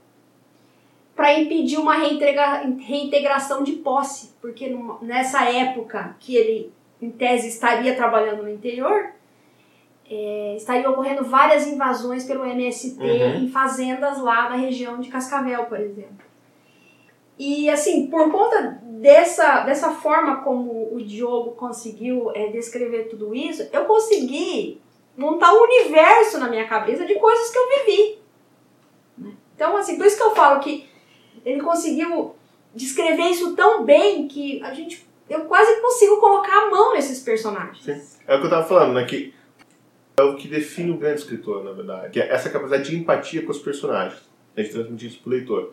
[1.21, 7.47] para impedir uma reintegra- reintegração de posse, porque numa- nessa época que ele, em tese,
[7.49, 9.11] estaria trabalhando no interior,
[10.11, 13.35] é, estariam ocorrendo várias invasões pelo MST Uhum.
[13.45, 16.25] em fazendas lá na região de Cascavel, por exemplo.
[17.39, 23.68] E assim, por conta dessa, dessa forma como o Diogo conseguiu é, descrever tudo isso,
[23.75, 24.81] eu consegui
[25.18, 28.18] montar um universo na minha cabeça de coisas que eu vivi.
[29.18, 29.33] né?
[29.55, 30.89] Então, assim, por isso que eu falo que
[31.45, 32.35] ele conseguiu
[32.74, 38.19] descrever isso tão bem que a gente, eu quase consigo colocar a mão nesses personagens.
[38.27, 39.05] É o que eu tava falando, né?
[39.05, 39.35] Que
[40.19, 42.10] é o que define o grande escritor, na verdade.
[42.10, 44.20] Que é essa capacidade de empatia com os personagens.
[44.56, 45.73] né, De transmitir isso pro leitor.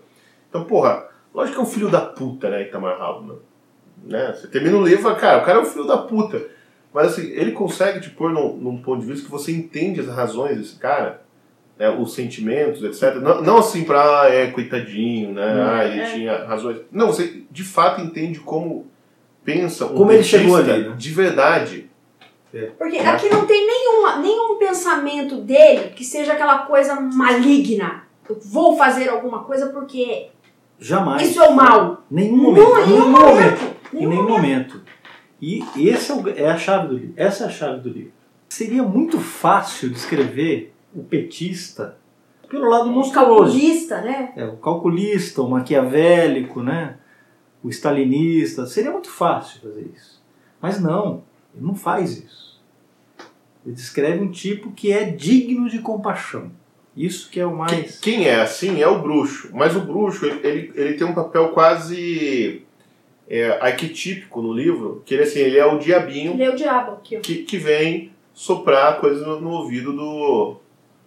[0.49, 3.39] Então, porra, lógico que é um filho da puta, né, Itamar Halman.
[4.03, 4.33] Né?
[4.33, 6.47] Você termina o livro e fala, cara, o cara é um filho da puta.
[6.93, 10.07] Mas assim, ele consegue te pôr num, num ponto de vista que você entende as
[10.07, 11.21] razões desse cara,
[11.77, 13.15] né, os sentimentos, etc.
[13.21, 15.45] Não, não assim pra, ah, é, coitadinho, né?
[15.55, 16.13] Hum, ah, ele é.
[16.13, 16.77] tinha razões.
[16.91, 18.87] Não, você de fato entende como
[19.43, 20.95] pensa um Como ele chegou ali, né?
[20.97, 21.89] de verdade.
[22.77, 28.03] Porque aqui não tem nenhuma, nenhum pensamento dele que seja aquela coisa maligna.
[28.27, 30.27] Eu vou fazer alguma coisa porque
[30.79, 31.21] Jamais.
[31.29, 32.03] isso é o mal.
[32.09, 32.63] Nenhum momento.
[32.63, 33.61] Não, em nenhum nenhum momento.
[33.61, 33.75] momento.
[33.93, 34.81] Em nenhum momento.
[35.39, 37.13] E esse é, o- é a chave do livro.
[37.15, 38.11] Essa é a chave do livro.
[38.49, 41.97] Seria muito fácil descrever o petista
[42.49, 43.51] pelo lado monstruoso.
[43.51, 44.33] Calculista, né?
[44.35, 46.97] É, o calculista, o maquiavélico, né?
[47.63, 48.65] o stalinista.
[48.65, 50.21] Seria muito fácil fazer isso.
[50.61, 52.61] Mas não, ele não faz isso.
[53.65, 56.51] Ele descreve um tipo que é digno de compaixão.
[56.95, 57.99] Isso que é o mais.
[57.99, 59.51] Quem é assim é o bruxo.
[59.53, 62.63] Mas o bruxo, ele, ele, ele tem um papel quase
[63.27, 67.19] é, arquetípico no livro, que ele, assim, ele é o diabinho Lê o diabo aqui,
[67.19, 70.55] que, que vem soprar coisas no, no ouvido do,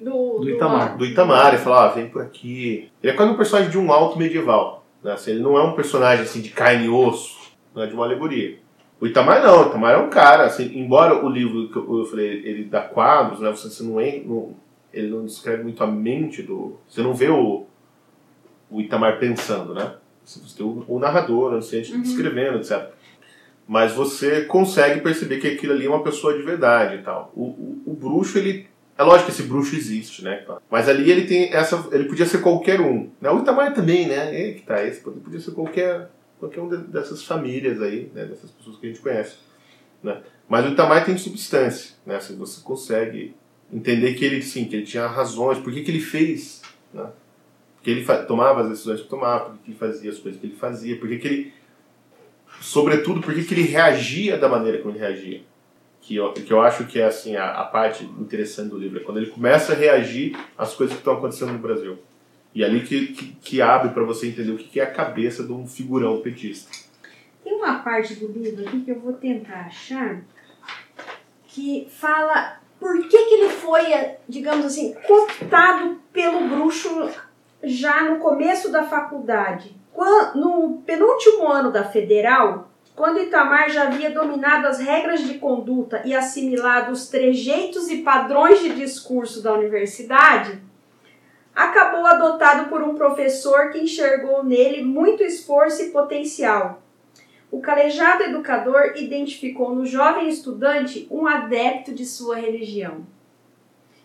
[0.00, 0.96] Do, Do Itamar.
[0.96, 2.90] do Itamar e falar, ah, vem por aqui.
[3.02, 4.84] Ele é quase um personagem de um alto medieval.
[5.02, 5.12] Né?
[5.12, 7.36] Assim, ele não é um personagem assim, de carne e osso,
[7.74, 8.58] não é de uma alegoria.
[9.00, 12.04] O Itamar não, o Itamar é um cara, assim, embora o livro que eu eu
[12.04, 13.50] falei, ele dá quadros, né?
[13.50, 14.54] Você, você não, é, não-
[14.92, 16.76] ele não descreve muito a mente do.
[16.88, 17.64] Você não vê o,
[18.70, 19.94] o Itamar pensando, né?
[20.24, 22.02] Você tem o, o narrador, o Uhum.
[22.02, 22.90] descrevendo, etc.
[23.66, 27.32] Mas você consegue perceber que aquilo ali é uma pessoa de verdade e tal.
[27.34, 28.66] O, o, o bruxo, ele.
[29.00, 30.44] É lógico que esse bruxo existe, né?
[30.70, 31.88] Mas ali ele tem essa.
[31.90, 33.08] Ele podia ser qualquer um.
[33.18, 33.30] Né?
[33.30, 34.38] O Itamar também, né?
[34.38, 34.84] Ele que tá.
[34.84, 38.26] Esse podia ser qualquer, qualquer um de- dessas famílias aí, né?
[38.26, 39.36] Dessas pessoas que a gente conhece.
[40.02, 40.20] Né?
[40.46, 42.16] Mas o Itamar tem substância, né?
[42.16, 43.34] Assim, você consegue
[43.72, 46.60] entender que ele, sim, que ele tinha razões, por que, que ele fez,
[46.92, 47.08] né?
[47.76, 50.56] Porque ele tomava as decisões que tomava, por que ele fazia as coisas que ele
[50.56, 51.52] fazia, por que que ele
[52.60, 55.40] sobretudo por que que ele reagia da maneira como ele reagia.
[56.02, 59.02] Que eu, que eu acho que é assim a, a parte interessante do livro, é
[59.02, 61.98] quando ele começa a reagir às coisas que estão acontecendo no Brasil.
[62.54, 65.44] E ali que, que, que abre para você entender o que que é a cabeça
[65.44, 66.70] de um figurão petista.
[67.44, 70.22] Tem uma parte do livro aqui que eu vou tentar achar
[71.48, 73.82] que fala por que, que ele foi,
[74.28, 77.10] digamos assim, cooptado pelo bruxo
[77.62, 79.76] já no começo da faculdade.
[79.92, 82.69] Quan- No penúltimo ano da federal,
[83.00, 88.60] quando Itamar já havia dominado as regras de conduta e assimilado os trejeitos e padrões
[88.60, 90.60] de discurso da universidade,
[91.56, 96.82] acabou adotado por um professor que enxergou nele muito esforço e potencial.
[97.50, 103.06] O calejado educador identificou no jovem estudante um adepto de sua religião.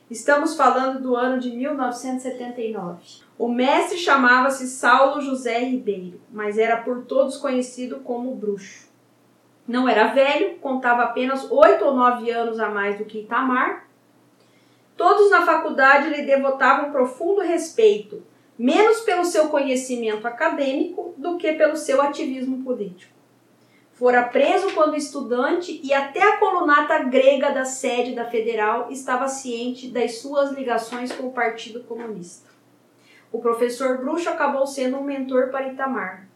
[0.10, 3.26] Estamos falando do ano de 1979.
[3.38, 8.85] O mestre chamava-se Saulo José Ribeiro, mas era por todos conhecido como bruxo.
[9.68, 13.88] Não era velho, contava apenas oito ou nove anos a mais do que Itamar.
[14.96, 18.24] Todos na faculdade lhe devotavam profundo respeito,
[18.58, 23.14] menos pelo seu conhecimento acadêmico do que pelo seu ativismo político.
[23.94, 29.88] Fora preso quando estudante e até a colunata grega da sede da Federal estava ciente
[29.88, 32.50] das suas ligações com o Partido Comunista.
[33.32, 36.28] O professor Bruxo acabou sendo um mentor para Itamar.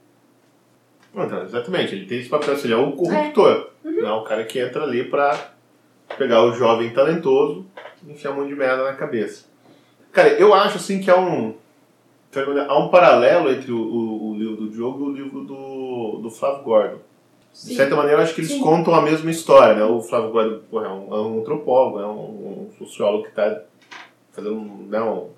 [1.44, 3.70] Exatamente, ele tem esse papel, assim, ele é o corruptor.
[3.84, 4.12] Né?
[4.12, 5.52] O cara que entra ali pra
[6.18, 7.66] pegar o jovem talentoso
[8.06, 9.46] e enfiar um monte de merda na cabeça.
[10.12, 11.56] Cara, eu acho assim que há um.
[12.68, 16.30] Há um paralelo entre o, o- o livro do Diogo e o livro do, do
[16.30, 16.98] Flávio Gordon.
[17.52, 17.76] De Sim.
[17.76, 18.60] certa maneira, eu acho que eles Sim.
[18.62, 19.84] contam a mesma história, né?
[19.84, 23.64] O Flávio Gordon porra, é, um, é um antropólogo, é um, um sociólogo que está
[24.32, 25.30] fazendo né, um-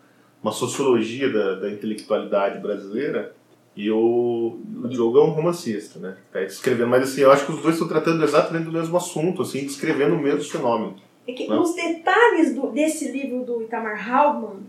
[0.43, 3.33] uma sociologia da, da intelectualidade brasileira.
[3.75, 6.17] E o, o Diogo é um romancista, né?
[6.31, 9.41] Tá escrevendo, mas assim, eu acho que os dois estão tratando exatamente do mesmo assunto,
[9.43, 10.95] assim, descrevendo o mesmo fenômeno.
[11.27, 11.57] É que Não.
[11.61, 14.63] nos detalhes do- desse livro do Itamar Hauptmann,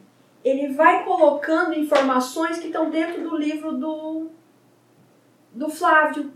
[0.45, 4.29] ele vai colocando informações que estão dentro do livro do,
[5.53, 6.31] do Flávio.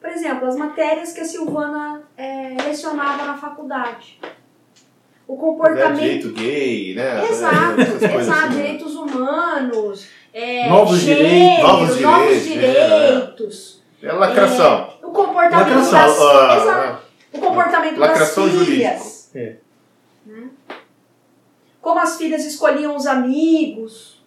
[0.00, 4.20] Por exemplo, as matérias que a Silvana é, lecionava na faculdade.
[5.26, 5.40] O Né?
[5.40, 5.98] comportamento.
[6.00, 7.26] Direito gay, né?
[7.28, 8.56] Exato, exato, assim.
[8.56, 11.62] direitos humanos, é, Novos gênero, direitos.
[11.62, 13.82] Novos novos direitos, direitos.
[14.02, 14.98] É lacração.
[15.00, 17.00] o comportamento Lacração, das, ah,
[17.32, 19.30] o comportamento Lacração das filhas.
[19.32, 19.56] É.
[20.26, 20.48] Né?
[21.80, 24.20] Como as filhas escolhiam os amigos.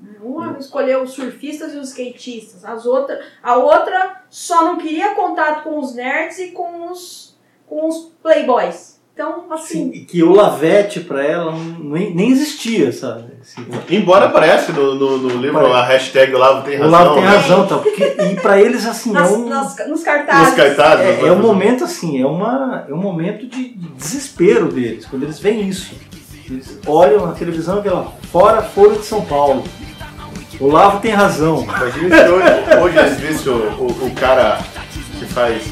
[0.00, 0.14] né?
[0.22, 2.64] Uma escolheu os surfistas e os skatistas.
[2.64, 7.86] As outra, a outra só não queria contato com os nerds e com os, com
[7.86, 8.91] os playboys.
[9.14, 13.24] Então, assim, E que o Lavete pra ela não- nem, nem existia, sabe?
[13.42, 13.60] Esse-
[13.94, 16.90] Embora aparece no, no, no livro a hashtag Olavo tem o razão.
[16.98, 17.28] Lavo tem né?
[17.28, 17.76] razão, tá?
[17.78, 20.46] Porque, e pra eles, assim, nas, é um, nas- nos cartazes.
[20.48, 21.04] Nos cartazes.
[21.06, 25.38] é, é um momento, assim, é, uma, é um momento de desespero deles, quando eles
[25.38, 25.94] veem isso.
[26.50, 29.62] Eles olham na televisão e vê lá, fora Foro de São Paulo.
[30.58, 31.62] O Lavo tem razão.
[31.64, 34.58] Imagina se hoje, hoje eles vissem o, o, o cara
[35.18, 35.62] que faz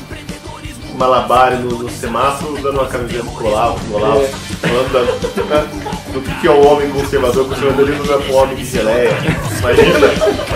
[1.00, 4.28] malabar no, no semáforo dando uma camiseta pro Olavo, pro Olavo,
[4.60, 5.00] falando da,
[5.56, 5.62] da-
[6.12, 9.10] do que, que é o homem conservador, conservadorismo não é pro homem de geleia.
[9.60, 10.08] Imagina,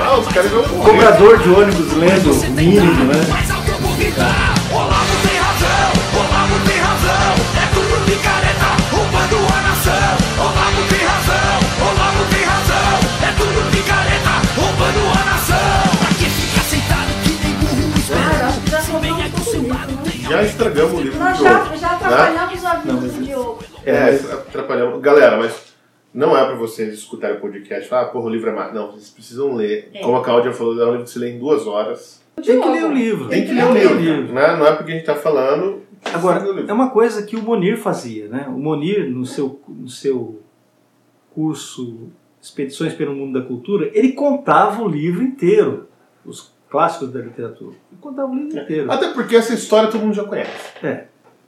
[0.05, 0.91] ah, os caras vão morrer.
[0.91, 3.21] Cobrador de ônibus lendo o mínimo, né?
[20.29, 21.77] Já estragamos o livro Nós do já, Diogo.
[21.77, 21.95] já né?
[21.95, 23.65] atrapalhamos a vida do Diogo.
[23.85, 25.01] É, atrapalhamos.
[25.01, 25.75] Galera, mas
[26.13, 28.73] não é pra vocês escutarem o podcast e falar, ah, porra, o livro é má.
[28.73, 29.91] Não, vocês precisam ler.
[29.93, 30.01] É.
[30.01, 32.23] Como a Cláudia falou, é um livro que se lê em duas horas.
[32.43, 33.29] Tem que ler o livro.
[33.29, 34.33] Tem que ler o livro.
[34.33, 34.57] Né?
[34.57, 35.83] Não é porque a gente tá falando
[36.13, 36.71] Agora, livro.
[36.71, 38.47] é uma coisa que o Monir fazia, né?
[38.49, 40.41] O Monir, no seu, no seu
[41.35, 42.09] curso
[42.41, 45.89] Expedições pelo Mundo da Cultura, ele contava o livro inteiro,
[46.27, 47.77] os clássicos da literatura.
[47.93, 48.91] Ele contava o livro inteiro.
[48.91, 50.51] Até porque essa história todo mundo já conhece.
[50.83, 51.05] É.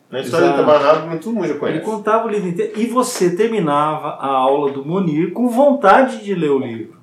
[0.09, 0.63] A história Exato.
[0.63, 1.85] do Tabarnado, todo mundo já Ele conhece.
[1.85, 6.51] contava o livro inteiro e você terminava a aula do Monir com vontade de ler
[6.51, 6.97] o livro.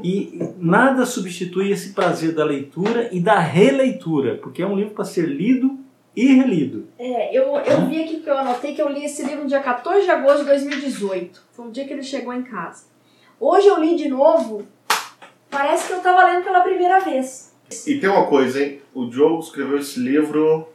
[0.00, 5.04] E nada substitui esse prazer da leitura e da releitura, porque é um livro para
[5.04, 5.76] ser lido
[6.14, 6.86] e relido.
[7.00, 9.60] É, eu, eu vi aqui que eu anotei que eu li esse livro no dia
[9.60, 11.42] 14 de agosto de 2018.
[11.50, 12.84] Foi o dia que ele chegou em casa.
[13.40, 14.62] Hoje eu li de novo,
[15.52, 17.54] parece que eu tava lendo pela primeira vez.
[17.86, 18.82] E tem uma coisa, hein?
[18.92, 20.68] O Joe escreveu esse livro.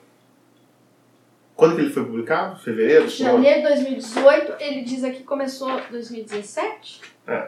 [1.55, 2.59] Quando que ele foi publicado?
[2.59, 3.09] Fevereiro?
[3.09, 7.01] Janeiro de 2018, ele diz aqui que começou 2017?
[7.27, 7.47] É.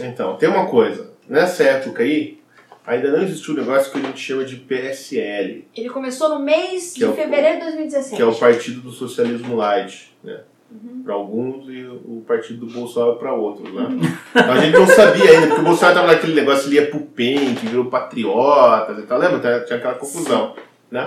[0.00, 1.12] Então, tem uma coisa.
[1.28, 2.40] Nessa época aí,
[2.86, 6.92] ainda não existiu um negócio que a gente chama de PSL, Ele começou no mês
[6.92, 8.16] Que de é o- fevereiro de 2017.
[8.16, 10.40] que é o Partido do Socialismo Light, né?
[10.74, 11.02] Uhum.
[11.04, 13.86] Para alguns e o Partido do Bolsonaro para outros, né?
[14.34, 16.98] Então, a gente não sabia ainda, porque o Bolsonaro tava naquele negócio, ele ia pro
[17.00, 19.60] PEN, que virou patriotas e tal, lembra?
[19.60, 20.54] Tinha aquela confusão,
[20.90, 21.06] né?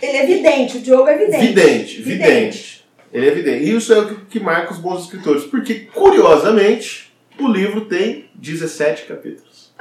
[0.00, 1.46] Ele é vidente, o Diogo é vidente.
[1.46, 2.86] Vidente, vidente.
[3.12, 3.64] Ele é vidente.
[3.64, 5.42] E isso é o que, que marca os bons escritores.
[5.44, 9.72] Porque, curiosamente, o livro tem 17 capítulos.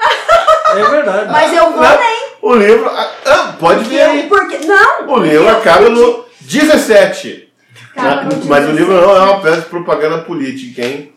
[0.75, 1.31] É verdade.
[1.31, 1.97] Mas eu vou Né?
[1.97, 2.29] nem.
[2.41, 2.89] O livro.
[2.89, 4.27] ah, pode ver aí.
[4.27, 5.13] Porque, não!
[5.13, 7.48] O livro acaba no 17.
[7.95, 8.71] Na- mas o 17.
[8.73, 11.11] livro não é uma peça de propaganda política, hein?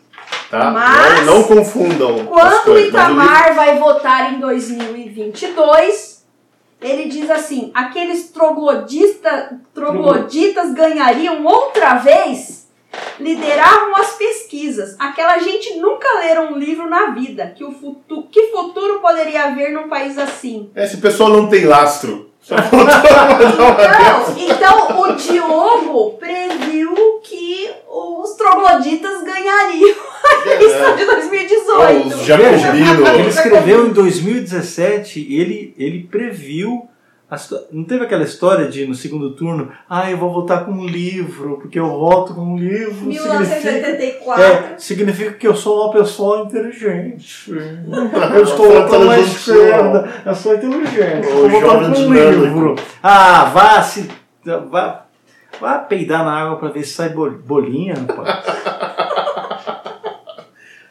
[0.49, 0.71] Tá?
[0.71, 2.25] Mas- Não, não confundam.
[2.25, 2.67] Quando o coisas.
[2.67, 6.23] O livro- Itamar vai votar em 2022,
[6.81, 12.67] ele diz assim: aqueles troglodista, trogloditas ganhariam outra vez,
[13.19, 14.95] lideravam as pesquisas.
[14.99, 17.53] Aquela gente nunca leram um livro na vida.
[17.55, 20.69] Que, o futuro, que futuro poderia haver num país assim?
[20.75, 22.29] Esse pessoal não tem lastro.
[22.43, 22.83] Só faltou.
[22.85, 26.93] Não, então o Diogo previu
[27.23, 32.07] que os trogloditas ganhariam a eleição de 2018.
[32.07, 33.09] Os jacobinos.
[33.09, 36.89] Ele escreveu em 2017 e ele, ele previu.
[37.71, 41.57] Não teve aquela história de no segundo turno, ah, eu vou votar com um livro,
[41.59, 43.11] porque eu voto com um livro.
[43.11, 44.43] Significa, 1984.
[44.43, 47.49] é, significa que eu sou uma pessoa inteligente.
[48.35, 51.27] Eu estou votando na esquerda, eu sou inteligente.
[51.27, 52.75] Eu vou votar com um livro.
[53.01, 54.09] Ah, vá se.
[54.69, 55.05] Vá,
[55.59, 58.43] vá peidar na água pra ver se sai bol- bolinha, rapaz.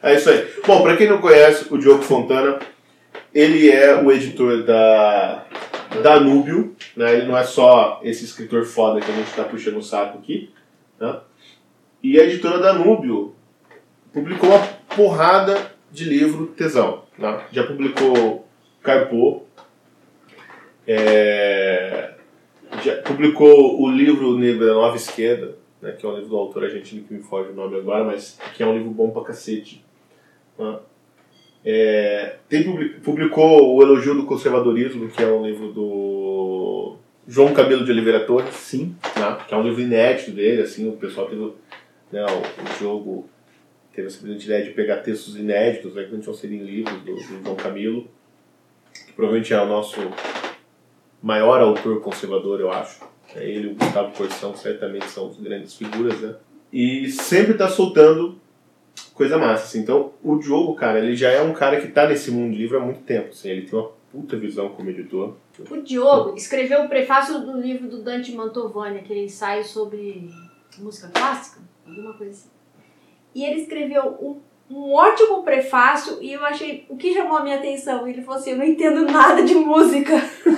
[0.03, 0.45] É isso aí.
[0.67, 2.59] Bom, pra quem não conhece o Diogo Fontana,
[3.33, 5.45] ele é o editor da
[6.01, 7.15] Danúbio, né?
[7.15, 10.51] Ele não é só esse escritor foda que a gente tá puxando o saco aqui,
[10.99, 11.21] né?
[12.03, 13.35] E a editora Danúbio
[14.13, 14.59] publicou uma
[14.97, 17.45] porrada de livro tesão, né?
[17.53, 18.47] Já publicou
[18.83, 19.43] Carpô,
[20.87, 22.15] é,
[22.83, 26.65] já publicou o livro Negro da Nova Esquerda, né, que é um livro do autor
[26.65, 29.85] argentino que me foge o nome agora, mas que é um livro bom pra cacete.
[30.59, 30.79] né.
[31.65, 37.85] É, tem, publi- publicou O Elogio do Conservadorismo, que é um livro do João Camilo
[37.85, 38.97] de Oliveira Torres, Sim.
[39.17, 41.53] né, que é um livro inédito dele, assim, o pessoal teve,
[42.11, 43.29] né, o, jogo
[43.95, 47.15] teve essa brilhante ideia de pegar textos inéditos, né, que não tinham em livros do,
[47.15, 48.09] do João Camilo,
[49.07, 50.01] que provavelmente é o nosso
[51.23, 53.01] maior autor conservador, eu acho.
[53.35, 56.35] É ele e o Gustavo Corsão certamente são grandes figuras, né?
[56.73, 58.39] E sempre tá soltando
[59.15, 59.65] coisa massa.
[59.65, 59.81] Assim.
[59.81, 62.81] Então, o Diogo, cara, ele já é um cara que tá nesse mundo livre há
[62.81, 63.31] muito tempo.
[63.31, 63.51] Assim.
[63.51, 65.35] Ele tem uma puta visão como editor.
[65.71, 70.29] O Diogo escreveu o prefácio do livro do Dante Mantovani, aquele ensaio sobre
[70.79, 72.49] música clássica, alguma coisa assim.
[73.35, 74.41] E ele escreveu um,
[74.71, 76.87] um ótimo prefácio e eu achei.
[76.89, 78.07] O que chamou a minha atenção?
[78.07, 80.13] Ele falou assim: Eu não entendo nada de música.
[80.15, 80.55] e eu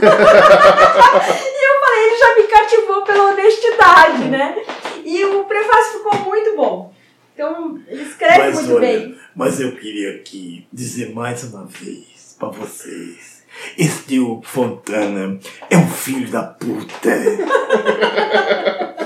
[1.81, 4.57] falei: Ele já me cativou pela honestidade, né?
[5.05, 6.94] E o prefácio ficou muito bom.
[7.35, 9.19] Então, ele escreve Mas muito olha, bem.
[9.35, 13.43] Mas eu queria aqui dizer mais uma vez pra vocês.
[13.77, 15.39] Esse Diogo Fontana
[15.69, 17.11] é um filho da puta.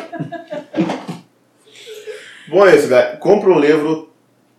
[2.49, 3.17] Bom, é isso, galera.
[3.17, 4.11] Compra um livro,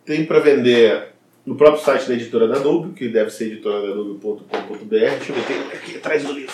[0.04, 1.10] tem para vender
[1.46, 4.86] no próprio site da editora Danúbio, que deve ser editoradanúbio.com.br.
[4.88, 6.54] Deixa eu ver, tem aqui atrás do livro.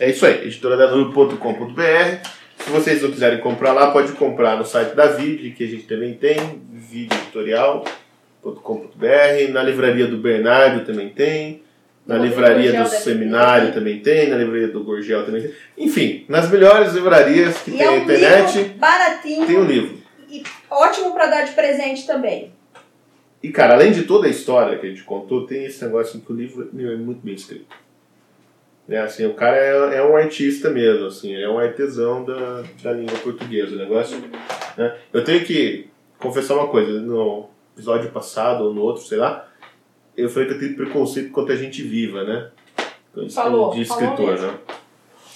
[0.00, 2.37] É isso aí, editoradanúbio.com.br.
[2.64, 5.84] Se vocês não quiserem comprar lá, pode comprar no site da Vide, que a gente
[5.84, 6.36] também tem,
[6.72, 9.52] videoeditorial.com.br.
[9.52, 11.62] Na livraria do Bernardo também tem.
[12.06, 14.28] Na livraria do ter Seminário também tem.
[14.28, 15.52] Na livraria do Gorgel também tem.
[15.76, 19.98] Enfim, nas melhores livrarias que E tem é na um internet, baratinho tem o livro.
[20.30, 22.52] e ótimo pra dar de presente também.
[23.42, 26.32] E, cara, além de toda a história que a gente contou, tem esse negócio que
[26.32, 27.66] o livro meu, é muito bem escrito.
[28.88, 32.92] Né, assim, o cara é, é um artista mesmo, assim, é um artesão da, da
[32.92, 33.74] língua portuguesa.
[33.74, 34.16] O negócio.
[34.78, 34.96] Né?
[35.12, 35.88] Eu tenho que
[36.18, 39.46] confessar uma coisa, no episódio passado ou no outro, sei lá,
[40.16, 42.48] eu falei que eu tenho preconceito contra a gente viva, né?
[43.30, 44.46] Falou, de falou escritor, mesmo.
[44.46, 44.54] né?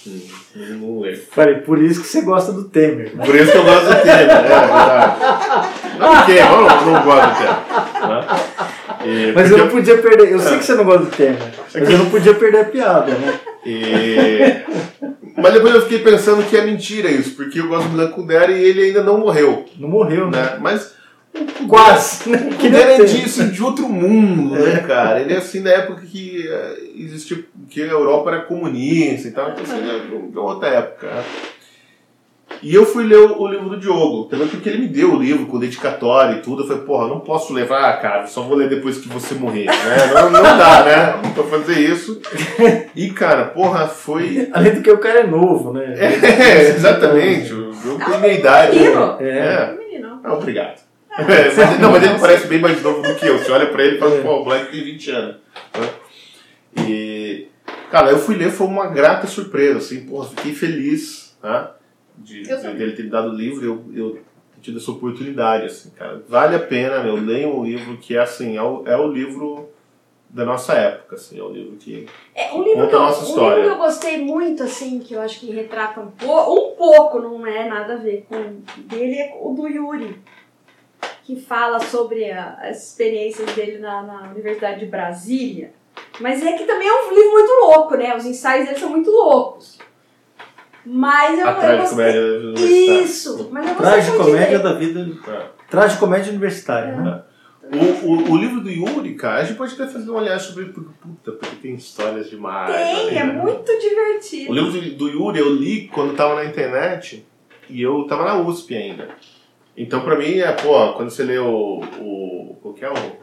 [0.06, 0.20] Hum,
[0.56, 1.16] eu não.
[1.30, 3.14] Falei, por isso que você gosta do Temer.
[3.14, 3.24] né?
[3.24, 5.20] Por isso que eu gosto do Temer, é verdade.
[5.98, 8.08] Não porque eu não, não gosto do Temer.
[8.08, 8.51] Né?
[9.04, 10.32] E Mas eu não podia perder.
[10.32, 11.38] Eu sei que você não gosta do Temer,
[11.74, 13.40] mas eu não podia perder a piada, né?
[13.64, 14.38] E...
[15.36, 18.52] Mas depois eu fiquei pensando que é mentira isso, porque eu gosto do Milan Kundera
[18.52, 19.64] e ele ainda não morreu.
[19.78, 20.42] Não morreu, né?
[20.42, 20.58] né?
[20.60, 20.92] Mas
[21.66, 22.50] Quase, né?
[22.52, 25.20] o Kundera é disso, de outro mundo, né, cara?
[25.20, 29.50] Ele é assim da época que eh, existia, que a Europa era comunista e tal,
[29.50, 31.24] então assim, é de outra época.
[32.60, 35.18] E eu fui ler o, o livro do Diogo, também porque ele me deu o
[35.18, 36.62] livro com dedicatória e tudo.
[36.62, 40.12] Eu falei, porra, não posso levar, cara, só vou ler depois que você morrer, né?
[40.14, 41.30] Não, não dá, né?
[41.34, 42.20] Pra fazer isso.
[42.94, 44.48] E, cara, porra, foi.
[44.52, 45.94] Além do que o cara é novo, né?
[45.96, 47.52] É, exatamente.
[47.54, 48.78] O Diogo tem minha idade.
[48.78, 49.16] menino.
[49.18, 49.72] É.
[49.78, 50.20] Menino.
[50.22, 50.82] Ah, obrigado.
[51.18, 53.38] É, mas- não, mas ele parece bem mais novo do que eu.
[53.38, 55.36] Você olha pra ele e fala, pô, o Black tem 20 anos.
[55.78, 55.88] né?
[56.86, 57.46] E,
[57.90, 61.66] cara, eu fui ler, foi uma grata surpresa, assim, porra, fiquei feliz, né?
[62.18, 64.22] De, Eu de dele ter me dado o livro, eu, eu
[64.60, 66.22] tido essa oportunidade, assim, cara.
[66.28, 69.68] Vale a pena, meu, leiam um livro que é, assim, é o, é o livro
[70.30, 72.06] da nossa época, assim, é o livro que...
[72.34, 73.56] É, um livro, Conta que eu, a nossa um história.
[73.62, 77.18] livro que eu gostei muito, assim, que eu acho que retrata um pouco, um pouco,
[77.18, 80.16] não é nada a ver com dele, é o do Yuri,
[81.24, 85.72] que fala sobre a- as experiências dele na, na Universidade de Brasília.
[86.20, 88.16] Mas é que também é um livro muito louco, né?
[88.16, 89.78] Os ensaios dele são muito loucos.
[90.84, 91.96] Mas eu, Atrás eu de gostei.
[91.96, 93.02] comédia universitária.
[93.02, 93.48] Isso!
[93.52, 95.08] Mas eu Tragicomédia da vida.
[95.28, 95.46] É.
[95.70, 97.22] Tragicomédia universitária, né?
[97.72, 100.64] O, o, o livro do Yuri, cara, a gente pode até fazer uma olhada sobre
[100.64, 102.74] ele, porque, puta, porque tem histórias demais.
[102.74, 103.32] Tem, ali, é né?
[103.32, 104.50] muito divertido.
[104.50, 107.24] O livro do, do Yuri eu li quando tava na internet
[107.70, 109.08] e eu tava na USP ainda.
[109.74, 111.80] Então pra mim é, pô, quando você lê o.
[111.98, 113.22] o qual que é o.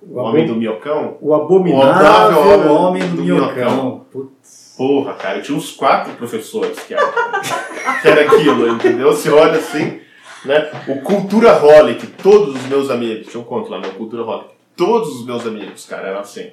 [0.00, 1.18] O Homem do Minhocão?
[1.20, 4.06] O abominável Abominável homem do, minhocão.
[4.12, 4.67] Putz.
[4.78, 7.04] Porra, cara, eu tinha uns quatro professores que era,
[8.00, 9.08] que era aquilo, entendeu?
[9.12, 10.00] Você olha assim,
[10.44, 10.70] né?
[10.88, 15.16] O Cultura Holic, todos os meus amigos, tinha um conto lá, meu Cultura Holic, todos
[15.16, 16.52] os meus amigos, cara, eram assim.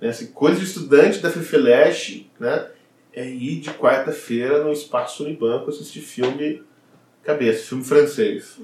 [0.00, 0.08] Né?
[0.08, 2.66] assim coisa de estudante da FEFELESH, né?
[3.12, 6.62] É ir de quarta-feira no Espaço Unibanco assistir filme
[7.24, 8.58] cabeça, filme francês.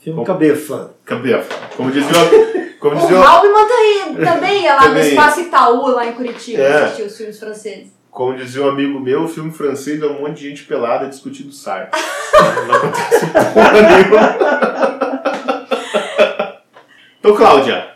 [0.00, 0.94] Filme cabeça.
[1.04, 1.48] Cabeça.
[1.76, 2.78] Como dizia o.
[2.80, 5.10] Como O dizia o- Raul Mantaí também ia lá no Também.
[5.10, 6.84] Espaço Itaú, lá em Curitiba, É.
[6.84, 7.99] assistir os filmes franceses.
[8.10, 11.52] Como dizia um amigo meu, o filme francês é um monte de gente pelada discutindo
[11.52, 12.00] Sartre.
[12.66, 14.36] Não acontece porra nenhuma.
[17.20, 17.90] Então, Cláudia,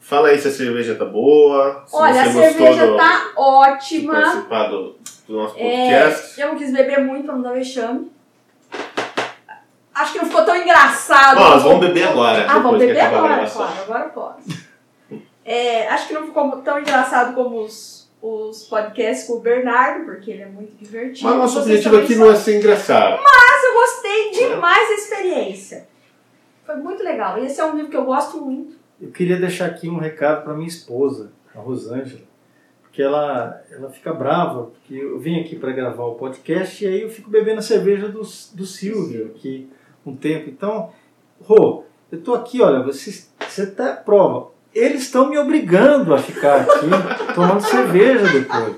[0.00, 1.84] fala aí se a cerveja tá boa.
[1.86, 4.14] Se Olha, a cerveja do, tá ótima.
[4.14, 4.96] participar do,
[5.28, 6.40] do nosso É, podcast.
[6.40, 8.10] eu não quis beber muito pra não dar vexame.
[9.94, 11.36] Acho que não ficou tão engraçado.
[11.36, 12.46] Bom, nós vamos beber agora.
[12.48, 14.62] Ah, vamos beber agora, claro, agora eu posso.
[15.44, 20.30] É, acho que não ficou tão engraçado como os, os podcasts com o Bernardo, porque
[20.30, 21.28] ele é muito divertido.
[21.28, 23.20] Mas nosso objetivo aqui não é ser engraçado.
[23.20, 25.88] Mas eu gostei demais da experiência.
[26.64, 27.36] Foi muito legal.
[27.38, 28.76] Esse é um livro que eu gosto muito.
[29.00, 32.22] Eu queria deixar aqui um recado para minha esposa, a Rosângela,
[32.82, 37.02] porque ela, ela fica brava, porque eu vim aqui para gravar o podcast e aí
[37.02, 39.68] eu fico bebendo a cerveja do, do Silvio aqui
[40.06, 40.48] um tempo.
[40.48, 40.92] Então,
[41.40, 41.82] Rô,
[42.12, 44.51] eu tô aqui, olha, você, você tá prova.
[44.74, 46.86] Eles estão me obrigando a ficar aqui
[47.34, 48.76] tomando cerveja depois.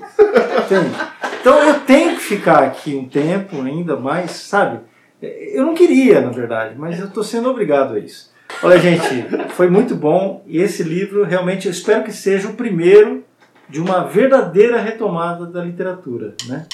[0.65, 0.95] Entende?
[1.39, 4.79] Então eu tenho que ficar aqui um tempo ainda mais, sabe?
[5.21, 8.33] Eu não queria, na verdade, mas eu estou sendo obrigado a isso.
[8.61, 13.23] Olha, gente, foi muito bom e esse livro realmente eu espero que seja o primeiro
[13.69, 16.65] de uma verdadeira retomada da literatura, né?